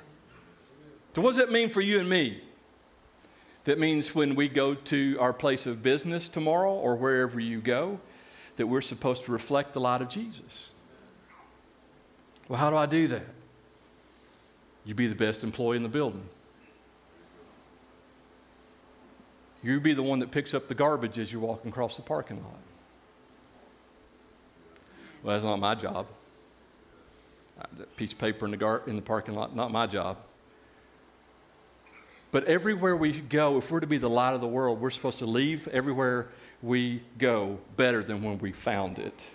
So, 1.15 1.23
what 1.23 1.31
does 1.31 1.39
that 1.39 1.53
mean 1.53 1.69
for 1.69 1.81
you 1.81 2.01
and 2.01 2.09
me? 2.09 2.43
That 3.65 3.79
means 3.79 4.15
when 4.15 4.35
we 4.35 4.49
go 4.49 4.75
to 4.75 5.17
our 5.21 5.33
place 5.33 5.67
of 5.67 5.83
business 5.83 6.29
tomorrow 6.29 6.73
or 6.73 6.97
wherever 6.97 7.39
you 7.39 7.61
go, 7.61 8.01
that 8.57 8.67
we're 8.67 8.81
supposed 8.81 9.25
to 9.27 9.33
reflect 9.33 9.73
the 9.73 9.81
light 9.81 10.03
of 10.03 10.09
Jesus. 10.09 10.71
Well, 12.49 12.59
how 12.59 12.71
do 12.71 12.77
I 12.77 12.87
do 12.87 13.07
that? 13.09 13.27
You 14.85 14.95
be 14.95 15.07
the 15.07 15.15
best 15.15 15.45
employee 15.45 15.77
in 15.77 15.83
the 15.85 15.89
building. 15.89 16.29
You 19.63 19.81
be 19.81 19.95
the 19.95 20.03
one 20.03 20.19
that 20.21 20.31
picks 20.31 20.55
up 20.55 20.69
the 20.69 20.75
garbage 20.75 21.19
as 21.19 21.33
you're 21.33 21.41
walking 21.41 21.71
across 21.71 21.97
the 21.97 22.03
parking 22.03 22.43
lot. 22.43 22.57
Well, 25.23 25.35
that's 25.35 25.45
not 25.45 25.59
my 25.61 25.75
job. 25.75 26.07
That 27.77 27.97
piece 27.97 28.13
of 28.13 28.19
paper 28.19 28.45
in 28.45 28.51
the, 28.51 28.57
gar- 28.57 28.83
in 28.87 28.97
the 28.97 29.03
parking 29.03 29.35
lot, 29.35 29.55
not 29.55 29.71
my 29.71 29.87
job. 29.87 30.17
But 32.33 32.45
everywhere 32.45 32.97
we 32.97 33.13
go, 33.13 33.59
if 33.59 33.71
we're 33.71 33.81
to 33.81 33.87
be 33.87 33.99
the 33.99 34.11
light 34.11 34.35
of 34.35 34.41
the 34.41 34.49
world, 34.49 34.81
we're 34.81 34.91
supposed 34.91 35.21
to 35.21 35.27
leave 35.27 35.69
everywhere 35.69 36.29
we 36.63 37.03
go 37.19 37.59
better 37.77 38.03
than 38.03 38.23
when 38.23 38.39
we 38.39 38.53
found 38.53 38.99
it. 38.99 39.31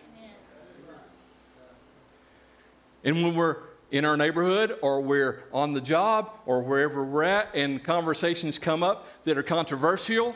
And 3.04 3.24
when 3.24 3.36
we're 3.36 3.58
in 3.92 4.06
our 4.06 4.18
neighborhood 4.18 4.78
or 4.82 5.02
we're 5.02 5.44
on 5.54 5.74
the 5.74 5.82
job 5.82 6.32
or 6.46 6.62
wherever 6.62 7.04
we're 7.04 7.24
at 7.24 7.50
and 7.56 7.84
conversations 7.84 8.60
come 8.60 8.84
up 8.84 9.08
that 9.24 9.38
are 9.38 9.44
controversial, 9.44 10.36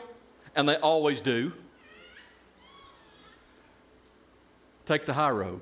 and 0.54 0.68
they 0.68 0.76
always 0.76 1.20
do, 1.20 1.52
take 4.86 5.06
the 5.06 5.12
high 5.12 5.30
road. 5.30 5.60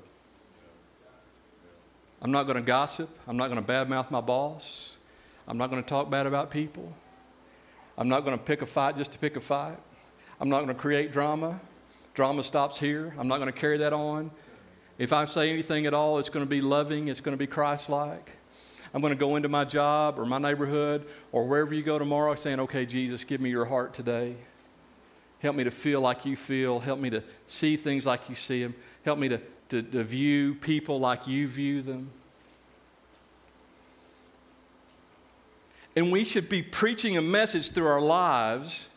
I'm 2.21 2.31
not 2.31 2.43
going 2.43 2.57
to 2.57 2.61
gossip. 2.61 3.09
I'm 3.27 3.37
not 3.37 3.49
going 3.49 3.63
to 3.63 3.67
badmouth 3.67 4.11
my 4.11 4.21
boss. 4.21 4.97
I'm 5.47 5.57
not 5.57 5.71
going 5.71 5.81
to 5.81 5.89
talk 5.89 6.09
bad 6.09 6.27
about 6.27 6.51
people. 6.51 6.95
I'm 7.97 8.07
not 8.07 8.23
going 8.25 8.37
to 8.37 8.43
pick 8.43 8.61
a 8.61 8.65
fight 8.65 8.95
just 8.95 9.11
to 9.13 9.19
pick 9.19 9.35
a 9.35 9.41
fight. 9.41 9.77
I'm 10.39 10.49
not 10.49 10.57
going 10.57 10.67
to 10.67 10.73
create 10.73 11.11
drama. 11.11 11.59
Drama 12.13 12.43
stops 12.43 12.79
here. 12.79 13.13
I'm 13.17 13.27
not 13.27 13.37
going 13.37 13.51
to 13.51 13.57
carry 13.57 13.77
that 13.79 13.93
on. 13.93 14.31
If 15.01 15.13
I 15.13 15.25
say 15.25 15.49
anything 15.49 15.87
at 15.87 15.95
all, 15.95 16.19
it's 16.19 16.29
going 16.29 16.45
to 16.45 16.49
be 16.49 16.61
loving, 16.61 17.07
it's 17.07 17.21
going 17.21 17.33
to 17.33 17.37
be 17.37 17.47
Christ 17.47 17.89
like. 17.89 18.33
I'm 18.93 19.01
going 19.01 19.11
to 19.11 19.19
go 19.19 19.35
into 19.35 19.49
my 19.49 19.65
job 19.65 20.19
or 20.19 20.27
my 20.27 20.37
neighborhood 20.37 21.07
or 21.31 21.47
wherever 21.47 21.73
you 21.73 21.81
go 21.81 21.97
tomorrow 21.97 22.35
saying, 22.35 22.59
okay, 22.59 22.85
Jesus, 22.85 23.23
give 23.23 23.41
me 23.41 23.49
your 23.49 23.65
heart 23.65 23.95
today. 23.95 24.35
Help 25.39 25.55
me 25.55 25.63
to 25.63 25.71
feel 25.71 26.01
like 26.01 26.23
you 26.23 26.35
feel. 26.35 26.79
Help 26.79 26.99
me 26.99 27.09
to 27.09 27.23
see 27.47 27.77
things 27.77 28.05
like 28.05 28.29
you 28.29 28.35
see 28.35 28.61
them. 28.61 28.75
Help 29.03 29.17
me 29.17 29.27
to, 29.29 29.41
to, 29.69 29.81
to 29.81 30.03
view 30.03 30.53
people 30.53 30.99
like 30.99 31.27
you 31.27 31.47
view 31.47 31.81
them. 31.81 32.11
And 35.95 36.11
we 36.11 36.25
should 36.25 36.47
be 36.47 36.61
preaching 36.61 37.17
a 37.17 37.23
message 37.23 37.71
through 37.71 37.87
our 37.87 38.01
lives 38.01 38.89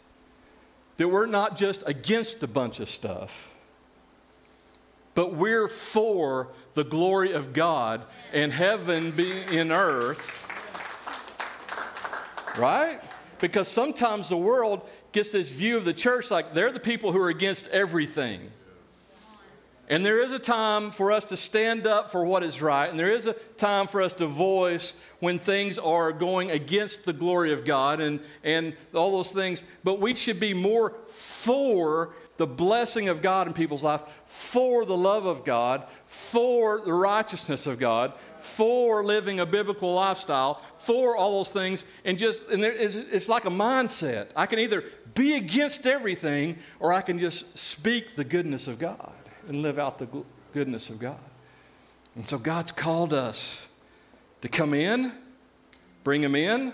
that 0.98 1.08
we're 1.08 1.24
not 1.24 1.56
just 1.56 1.82
against 1.86 2.42
a 2.42 2.46
bunch 2.46 2.78
of 2.78 2.90
stuff 2.90 3.53
but 5.14 5.34
we're 5.34 5.68
for 5.68 6.48
the 6.74 6.84
glory 6.84 7.32
of 7.32 7.52
God 7.52 8.02
and 8.32 8.52
heaven 8.52 9.10
being 9.10 9.48
in 9.48 9.72
earth. 9.72 10.40
Right? 12.58 13.00
Because 13.40 13.68
sometimes 13.68 14.28
the 14.28 14.36
world 14.36 14.88
gets 15.12 15.32
this 15.32 15.52
view 15.52 15.76
of 15.76 15.84
the 15.84 15.92
church 15.92 16.30
like 16.30 16.52
they're 16.52 16.72
the 16.72 16.80
people 16.80 17.12
who 17.12 17.20
are 17.20 17.28
against 17.28 17.68
everything. 17.68 18.50
And 19.88 20.04
there 20.04 20.22
is 20.22 20.32
a 20.32 20.38
time 20.38 20.90
for 20.90 21.12
us 21.12 21.26
to 21.26 21.36
stand 21.36 21.86
up 21.86 22.10
for 22.10 22.24
what 22.24 22.42
is 22.42 22.62
right, 22.62 22.88
and 22.88 22.98
there 22.98 23.10
is 23.10 23.26
a 23.26 23.34
time 23.34 23.86
for 23.86 24.00
us 24.00 24.14
to 24.14 24.26
voice 24.26 24.94
when 25.20 25.38
things 25.38 25.78
are 25.78 26.10
going 26.10 26.50
against 26.50 27.04
the 27.04 27.12
glory 27.12 27.52
of 27.52 27.66
God 27.66 28.00
and, 28.00 28.20
and 28.42 28.74
all 28.94 29.12
those 29.12 29.30
things. 29.30 29.62
But 29.82 30.00
we 30.00 30.14
should 30.14 30.40
be 30.40 30.54
more 30.54 30.94
for 31.06 32.14
the 32.36 32.46
blessing 32.46 33.08
of 33.08 33.22
God 33.22 33.46
in 33.46 33.52
people's 33.52 33.84
life, 33.84 34.02
for 34.26 34.84
the 34.84 34.96
love 34.96 35.26
of 35.26 35.44
God, 35.44 35.86
for 36.06 36.80
the 36.80 36.92
righteousness 36.92 37.66
of 37.66 37.78
God, 37.78 38.12
for 38.38 39.04
living 39.04 39.40
a 39.40 39.46
biblical 39.46 39.94
lifestyle, 39.94 40.60
for 40.74 41.16
all 41.16 41.38
those 41.38 41.50
things. 41.50 41.84
And 42.04 42.18
just, 42.18 42.42
and 42.48 42.62
there 42.62 42.72
is, 42.72 42.96
it's 42.96 43.28
like 43.28 43.44
a 43.44 43.50
mindset. 43.50 44.28
I 44.36 44.46
can 44.46 44.58
either 44.58 44.84
be 45.14 45.36
against 45.36 45.86
everything 45.86 46.58
or 46.80 46.92
I 46.92 47.00
can 47.00 47.18
just 47.18 47.56
speak 47.56 48.16
the 48.16 48.24
goodness 48.24 48.68
of 48.68 48.78
God 48.78 49.12
and 49.48 49.62
live 49.62 49.78
out 49.78 49.98
the 49.98 50.08
goodness 50.52 50.90
of 50.90 50.98
God. 50.98 51.18
And 52.14 52.28
so 52.28 52.38
God's 52.38 52.72
called 52.72 53.12
us 53.12 53.66
to 54.40 54.48
come 54.48 54.74
in, 54.74 55.12
bring 56.02 56.20
them 56.20 56.34
in. 56.34 56.72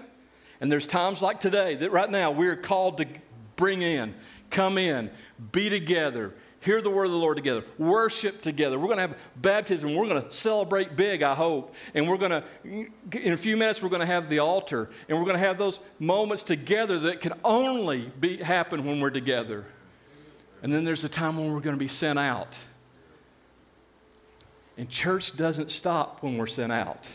And 0.61 0.71
there's 0.71 0.87
times 0.87 1.23
like 1.23 1.41
today 1.41 1.77
that 1.77 1.93
right 1.93 2.11
now 2.11 2.31
we're 2.31 2.57
called 2.57 2.99
to 2.99 3.07
bring 3.57 3.83
in, 3.83 4.15
come 4.51 4.79
in, 4.79 5.11
be 5.53 5.71
together, 5.71 6.35
hear 6.61 6.83
the 6.83 6.91
word 6.91 7.05
of 7.05 7.11
the 7.11 7.17
Lord 7.17 7.37
together, 7.37 7.65
worship 7.79 8.43
together. 8.43 8.79
We're 8.79 8.87
going 8.87 8.99
to 8.99 9.09
have 9.09 9.19
baptism. 9.37 9.95
We're 9.95 10.09
going 10.09 10.23
to 10.23 10.31
celebrate 10.31 10.97
big, 10.97 11.23
I 11.23 11.35
hope. 11.35 11.75
And 11.95 12.09
we're 12.09 12.19
going 12.19 12.31
to, 12.31 12.45
in 12.65 13.33
a 13.33 13.37
few 13.37 13.57
minutes, 13.57 13.83
we're 13.83 13.89
going 13.89 14.01
to 14.01 14.07
have 14.07 14.29
the 14.29 14.41
altar. 14.41 14.91
And 15.09 15.19
we're 15.19 15.25
going 15.25 15.41
to 15.41 15.47
have 15.47 15.59
those 15.59 15.81
moments 15.99 16.43
together 16.43 16.99
that 17.01 17.21
can 17.21 17.35
only 17.45 18.11
be, 18.21 18.37
happen 18.37 18.85
when 18.85 19.01
we're 19.01 19.11
together. 19.11 19.65
And 20.63 20.73
then 20.73 20.85
there's 20.85 21.05
a 21.05 21.09
time 21.09 21.39
when 21.39 21.53
we're 21.53 21.61
going 21.61 21.77
to 21.77 21.81
be 21.81 21.89
sent 21.89 22.19
out. 22.19 22.59
And 24.77 24.89
church 24.89 25.37
doesn't 25.37 25.71
stop 25.71 26.23
when 26.23 26.37
we're 26.37 26.47
sent 26.47 26.73
out. 26.73 27.09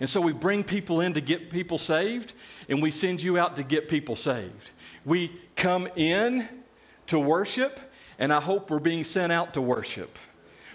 And 0.00 0.10
so 0.10 0.20
we 0.20 0.32
bring 0.32 0.64
people 0.64 1.00
in 1.00 1.14
to 1.14 1.20
get 1.20 1.50
people 1.50 1.78
saved, 1.78 2.34
and 2.68 2.82
we 2.82 2.90
send 2.90 3.22
you 3.22 3.38
out 3.38 3.56
to 3.56 3.62
get 3.62 3.88
people 3.88 4.16
saved. 4.16 4.72
We 5.04 5.38
come 5.56 5.88
in 5.96 6.48
to 7.06 7.18
worship, 7.18 7.78
and 8.18 8.32
I 8.32 8.40
hope 8.40 8.70
we're 8.70 8.78
being 8.78 9.04
sent 9.04 9.32
out 9.32 9.54
to 9.54 9.60
worship. 9.60 10.18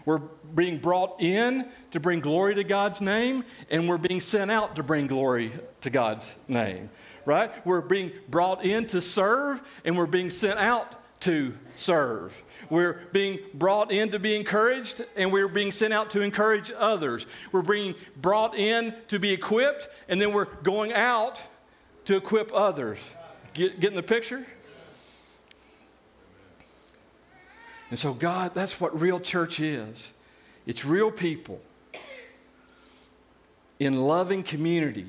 We're 0.05 0.19
being 0.19 0.77
brought 0.77 1.21
in 1.21 1.67
to 1.91 1.99
bring 1.99 2.19
glory 2.19 2.55
to 2.55 2.63
God's 2.63 3.01
name, 3.01 3.43
and 3.69 3.87
we're 3.89 3.97
being 3.97 4.21
sent 4.21 4.49
out 4.51 4.75
to 4.77 4.83
bring 4.83 5.07
glory 5.07 5.51
to 5.81 5.89
God's 5.89 6.35
name, 6.47 6.89
right? 7.25 7.51
We're 7.65 7.81
being 7.81 8.11
brought 8.27 8.63
in 8.63 8.87
to 8.87 9.01
serve, 9.01 9.61
and 9.85 9.97
we're 9.97 10.05
being 10.05 10.29
sent 10.29 10.59
out 10.59 10.95
to 11.21 11.53
serve. 11.75 12.41
We're 12.69 13.01
being 13.11 13.39
brought 13.53 13.91
in 13.91 14.11
to 14.11 14.19
be 14.19 14.35
encouraged, 14.35 15.03
and 15.15 15.31
we're 15.33 15.47
being 15.47 15.71
sent 15.71 15.93
out 15.93 16.11
to 16.11 16.21
encourage 16.21 16.71
others. 16.75 17.27
We're 17.51 17.61
being 17.61 17.95
brought 18.15 18.55
in 18.55 18.95
to 19.09 19.19
be 19.19 19.31
equipped, 19.31 19.89
and 20.07 20.21
then 20.21 20.33
we're 20.33 20.45
going 20.45 20.93
out 20.93 21.41
to 22.05 22.15
equip 22.15 22.53
others. 22.53 22.99
Get, 23.53 23.79
getting 23.79 23.95
the 23.95 24.03
picture? 24.03 24.45
And 27.89 27.97
so, 27.97 28.13
God, 28.13 28.53
that's 28.53 28.79
what 28.79 28.99
real 28.99 29.19
church 29.19 29.59
is 29.59 30.13
it's 30.65 30.85
real 30.85 31.11
people 31.11 31.61
in 33.79 34.01
loving 34.01 34.43
community. 34.43 35.07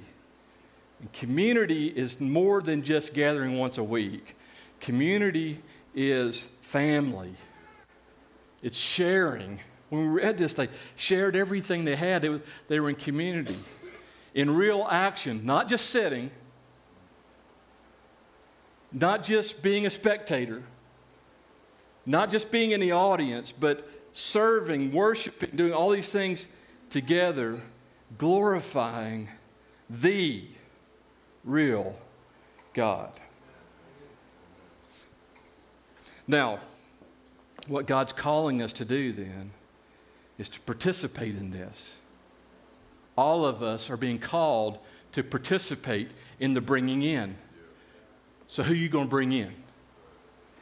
And 1.01 1.13
community 1.13 1.89
is 1.89 2.21
more 2.21 2.63
than 2.63 2.83
just 2.83 3.15
gathering 3.15 3.59
once 3.59 3.79
a 3.79 3.85
week, 3.85 4.37
community 4.81 5.61
is 5.95 6.49
family, 6.63 7.35
it's 8.63 8.79
sharing. 8.79 9.61
When 9.89 10.03
we 10.03 10.21
read 10.23 10.39
this, 10.39 10.55
they 10.55 10.69
shared 10.95 11.35
everything 11.35 11.85
they 11.85 11.97
had, 11.97 12.23
they, 12.23 12.41
they 12.69 12.79
were 12.79 12.91
in 12.91 12.95
community, 12.95 13.59
in 14.35 14.55
real 14.55 14.87
action, 14.89 15.45
not 15.45 15.67
just 15.67 15.91
sitting, 15.91 16.31
not 18.93 19.25
just 19.25 19.63
being 19.63 19.87
a 19.87 19.91
spectator 19.91 20.63
not 22.07 22.31
just 22.31 22.51
being 22.51 22.73
in 22.73 22.81
the 22.81 22.93
audience, 22.93 23.53
but 23.53 23.89
serving, 24.13 24.93
worshiping, 24.93 25.51
doing 25.55 25.73
all 25.73 25.91
these 25.91 26.13
things 26.13 26.49
together, 26.89 27.61
glorifying 28.19 29.29
the 29.89 30.45
real 31.45 31.97
God. 32.75 33.13
Now, 36.27 36.61
what 37.67 37.87
God's 37.87 38.13
calling 38.13 38.63
us 38.63 38.73
to 38.75 38.85
do 38.85 39.13
then 39.13 39.53
is 40.39 40.49
to 40.51 40.61
participate 40.61 41.37
in 41.37 41.51
this. 41.51 42.01
All 43.17 43.45
of 43.45 43.63
us 43.63 43.91
are 43.91 43.97
being 43.97 44.19
called 44.19 44.79
to 45.13 45.23
participate 45.23 46.11
in 46.39 46.55
the 46.55 46.61
bringing 46.61 47.03
in. 47.03 47.37
So, 48.51 48.65
who 48.65 48.73
are 48.73 48.77
you 48.77 48.89
going 48.89 49.05
to 49.05 49.11
bring 49.11 49.31
in? 49.31 49.55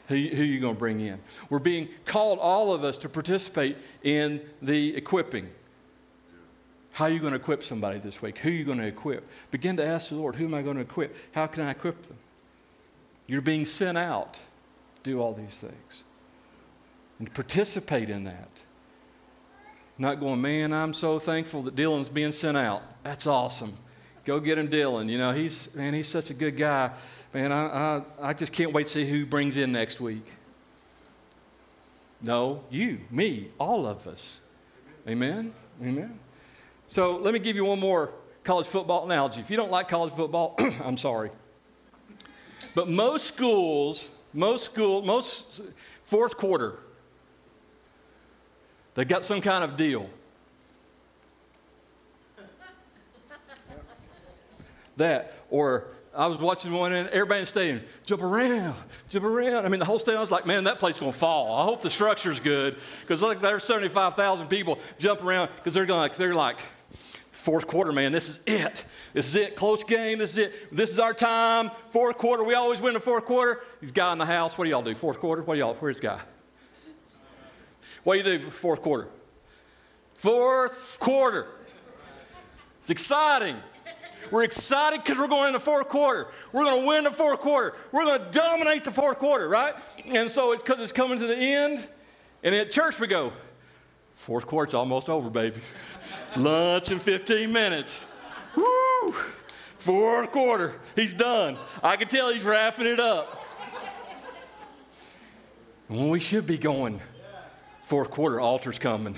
who, 0.09 0.15
are 0.15 0.19
you 0.19 0.61
going 0.61 0.75
to 0.75 0.79
bring 0.79 1.01
in? 1.01 1.19
We're 1.49 1.59
being 1.59 1.89
called, 2.05 2.39
all 2.39 2.75
of 2.75 2.85
us, 2.85 2.99
to 2.99 3.09
participate 3.09 3.79
in 4.03 4.43
the 4.61 4.95
equipping. 4.95 5.49
How 6.93 7.07
are 7.07 7.11
you 7.11 7.19
going 7.19 7.33
to 7.33 7.39
equip 7.39 7.63
somebody 7.63 7.99
this 7.99 8.21
week? 8.21 8.37
Who 8.41 8.51
are 8.51 8.53
you 8.53 8.65
going 8.65 8.77
to 8.77 8.87
equip? 8.87 9.27
Begin 9.51 9.79
to 9.79 9.87
ask 9.87 10.11
the 10.11 10.17
Lord, 10.17 10.35
who 10.35 10.45
am 10.45 10.53
I 10.53 10.61
going 10.61 10.77
to 10.77 10.83
equip? 10.83 11.17
How 11.33 11.47
can 11.47 11.63
I 11.63 11.71
equip 11.71 12.03
them? 12.03 12.19
You're 13.27 13.41
being 13.41 13.65
sent 13.65 13.97
out 13.97 14.35
to 14.35 14.41
do 15.11 15.23
all 15.23 15.33
these 15.33 15.57
things 15.57 16.05
and 17.19 17.33
participate 17.33 18.11
in 18.11 18.25
that. 18.25 18.51
Not 19.97 20.21
going, 20.21 20.43
man, 20.43 20.75
I'm 20.75 20.93
so 20.93 21.19
thankful 21.19 21.63
that 21.63 21.75
Dylan's 21.75 22.11
being 22.11 22.33
sent 22.33 22.59
out. 22.59 22.83
That's 23.03 23.27
awesome. 23.27 23.79
Go 24.27 24.41
get 24.41 24.59
him, 24.59 24.69
Dylan. 24.69 25.09
You 25.09 25.17
know, 25.17 25.33
he's, 25.33 25.75
man, 25.75 25.95
he's 25.95 26.07
such 26.07 26.29
a 26.29 26.35
good 26.35 26.55
guy. 26.55 26.91
Man, 27.35 27.53
I, 27.53 27.67
I, 27.67 28.03
I 28.23 28.33
just 28.33 28.53
can't 28.53 28.73
wait 28.73 28.87
to 28.87 28.93
see 28.93 29.09
who 29.09 29.27
brings 29.27 29.57
in 29.57 29.71
next 29.71 30.01
week. 30.01 30.25
No, 32.23 32.65
you, 32.71 33.01
me, 33.11 33.49
all 33.59 33.87
of 33.87 34.07
us. 34.07 34.41
Amen? 35.07 35.53
Amen. 35.83 36.19
So 36.87 37.17
let 37.17 37.35
me 37.35 37.39
give 37.39 37.55
you 37.55 37.67
one 37.67 37.79
more 37.79 38.13
college 38.45 38.67
football 38.67 39.05
analogy. 39.05 39.41
If 39.41 39.51
you 39.51 39.57
don't 39.57 39.71
like 39.71 39.89
college 39.89 40.13
football, 40.13 40.57
I'm 40.83 40.97
sorry. 40.97 41.31
But 42.75 42.89
most 42.89 43.27
schools, 43.27 44.09
most 44.33 44.65
school, 44.65 45.03
most 45.03 45.61
fourth 46.03 46.37
quarter, 46.37 46.79
they 48.95 49.05
got 49.05 49.25
some 49.25 49.43
kind 49.43 49.65
of 49.65 49.77
deal. 49.77 50.09
That, 54.97 55.35
or 55.51 55.89
I 56.15 56.27
was 56.27 56.39
watching 56.39 56.73
one, 56.73 56.93
and 56.93 57.09
everybody 57.11 57.41
in 57.41 57.43
the 57.43 57.47
stadium 57.47 57.81
jump 58.05 58.23
around, 58.23 58.75
jump 59.09 59.25
around. 59.25 59.65
I 59.65 59.69
mean, 59.69 59.79
the 59.79 59.85
whole 59.85 59.99
stadium. 59.99 60.19
I 60.19 60.23
was 60.23 60.31
like, 60.31 60.47
man, 60.47 60.65
that 60.65 60.79
place 60.79 60.99
going 60.99 61.13
to 61.13 61.19
fall. 61.19 61.55
I 61.55 61.65
hope 61.65 61.81
the 61.81 61.91
structure's 61.91 62.41
good 62.41 62.77
because 63.03 63.23
like 63.23 63.41
there's 63.41 63.65
75,000 63.65 64.49
people 64.49 64.79
jump 64.99 65.23
around 65.23 65.51
because 65.57 65.75
they're 65.75 65.87
going 65.87 66.01
like 66.01 66.17
they're 66.17 66.35
like 66.35 66.59
fourth 67.31 67.67
quarter, 67.67 67.93
man. 67.93 68.13
This 68.13 68.29
is 68.29 68.41
it. 68.47 68.85
This 69.13 69.29
is 69.29 69.37
it. 69.37 69.57
Close 69.57 69.85
game. 69.85 70.19
This 70.19 70.33
is 70.33 70.39
it. 70.39 70.75
This 70.75 70.91
is 70.91 70.99
our 70.99 71.15
time. 71.15 71.71
Fourth 71.91 72.19
quarter. 72.19 72.43
We 72.43 72.55
always 72.55 72.81
win 72.81 72.95
the 72.95 73.01
fourth 73.01 73.25
quarter. 73.25 73.63
He's 73.81 73.93
guy 73.93 74.13
in 74.13 74.19
the 74.19 74.27
house. 74.27 74.59
What 74.59 74.65
do 74.65 74.71
y'all 74.71 74.83
do? 74.83 74.95
Fourth 74.95 75.21
quarter. 75.21 75.43
What 75.43 75.55
do 75.55 75.61
y'all? 75.61 75.75
Where's 75.75 76.01
guy? 76.01 76.21
What 78.05 78.15
do 78.15 78.19
you 78.19 78.39
do 78.39 78.45
for 78.45 78.51
fourth 78.51 78.83
quarter? 78.83 79.09
Fourth 80.15 80.99
quarter. 80.99 81.47
It's 82.83 82.91
exciting. 82.91 83.57
We're 84.31 84.45
excited 84.45 85.03
because 85.03 85.19
we're 85.19 85.29
going 85.29 85.49
in 85.49 85.53
the 85.55 85.61
fourth 85.61 85.89
quarter. 85.89 86.29
We're 86.53 86.65
going 86.65 86.81
to 86.83 86.87
win 86.87 87.05
the 87.05 87.11
fourth 87.11 87.41
quarter. 87.41 87.75
We're 87.93 88.05
going 88.05 88.21
to 88.21 88.31
dominate 88.31 88.85
the 88.85 88.91
fourth 88.91 89.19
quarter, 89.19 89.49
right? 89.49 89.75
And 90.05 90.31
so 90.31 90.53
it's 90.53 90.63
because 90.63 90.81
it's 90.81 90.93
coming 90.93 91.19
to 91.19 91.27
the 91.27 91.37
end. 91.37 91.89
And 92.43 92.55
at 92.55 92.71
church 92.71 93.01
we 93.01 93.07
go, 93.07 93.33
fourth 94.15 94.47
quarter's 94.47 94.75
almost 94.75 95.09
over, 95.09 95.31
baby. 95.31 95.61
Lunch 96.37 96.91
in 96.91 96.99
15 96.99 97.51
minutes. 97.53 98.05
Woo! 98.55 99.13
Fourth 99.79 100.31
quarter. 100.33 100.81
He's 100.95 101.13
done. 101.13 101.57
I 101.83 101.97
can 101.97 102.09
tell 102.09 102.33
he's 102.33 102.45
wrapping 102.45 102.87
it 102.87 103.01
up. 103.01 103.45
When 105.87 106.11
we 106.11 106.21
should 106.21 106.47
be 106.47 106.59
going, 106.59 107.01
fourth 107.83 108.11
quarter, 108.11 108.41
altar's 108.41 108.79
coming 108.79 109.17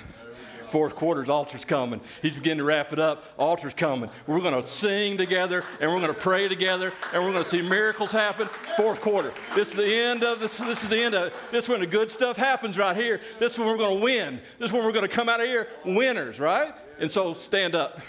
fourth 0.70 0.94
quarter's 0.94 1.28
altar's 1.28 1.64
coming. 1.64 2.00
He's 2.22 2.34
beginning 2.34 2.58
to 2.58 2.64
wrap 2.64 2.92
it 2.92 2.98
up. 2.98 3.24
Altar's 3.38 3.74
coming. 3.74 4.10
We're 4.26 4.40
going 4.40 4.60
to 4.60 4.66
sing 4.66 5.16
together 5.16 5.64
and 5.80 5.90
we're 5.90 6.00
going 6.00 6.14
to 6.14 6.20
pray 6.20 6.48
together 6.48 6.92
and 7.12 7.22
we're 7.22 7.32
going 7.32 7.42
to 7.42 7.48
see 7.48 7.62
miracles 7.62 8.12
happen. 8.12 8.46
Fourth 8.76 9.00
quarter. 9.00 9.32
This 9.54 9.70
is 9.70 9.74
the 9.74 9.94
end 9.94 10.22
of 10.22 10.40
this. 10.40 10.58
This 10.58 10.82
is 10.82 10.88
the 10.88 11.00
end 11.00 11.14
of 11.14 11.26
it. 11.26 11.34
This 11.50 11.64
is 11.64 11.68
when 11.68 11.80
the 11.80 11.86
good 11.86 12.10
stuff 12.10 12.36
happens 12.36 12.78
right 12.78 12.96
here. 12.96 13.20
This 13.38 13.52
is 13.52 13.58
when 13.58 13.68
we're 13.68 13.76
going 13.76 13.98
to 13.98 14.04
win. 14.04 14.40
This 14.58 14.68
is 14.68 14.72
when 14.72 14.84
we're 14.84 14.92
going 14.92 15.08
to 15.08 15.14
come 15.14 15.28
out 15.28 15.40
of 15.40 15.46
here 15.46 15.68
winners, 15.84 16.38
right? 16.38 16.72
And 16.98 17.10
so 17.10 17.34
stand 17.34 17.74
up. 17.74 18.00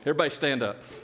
Everybody 0.00 0.30
stand 0.30 0.62
up. 0.62 0.82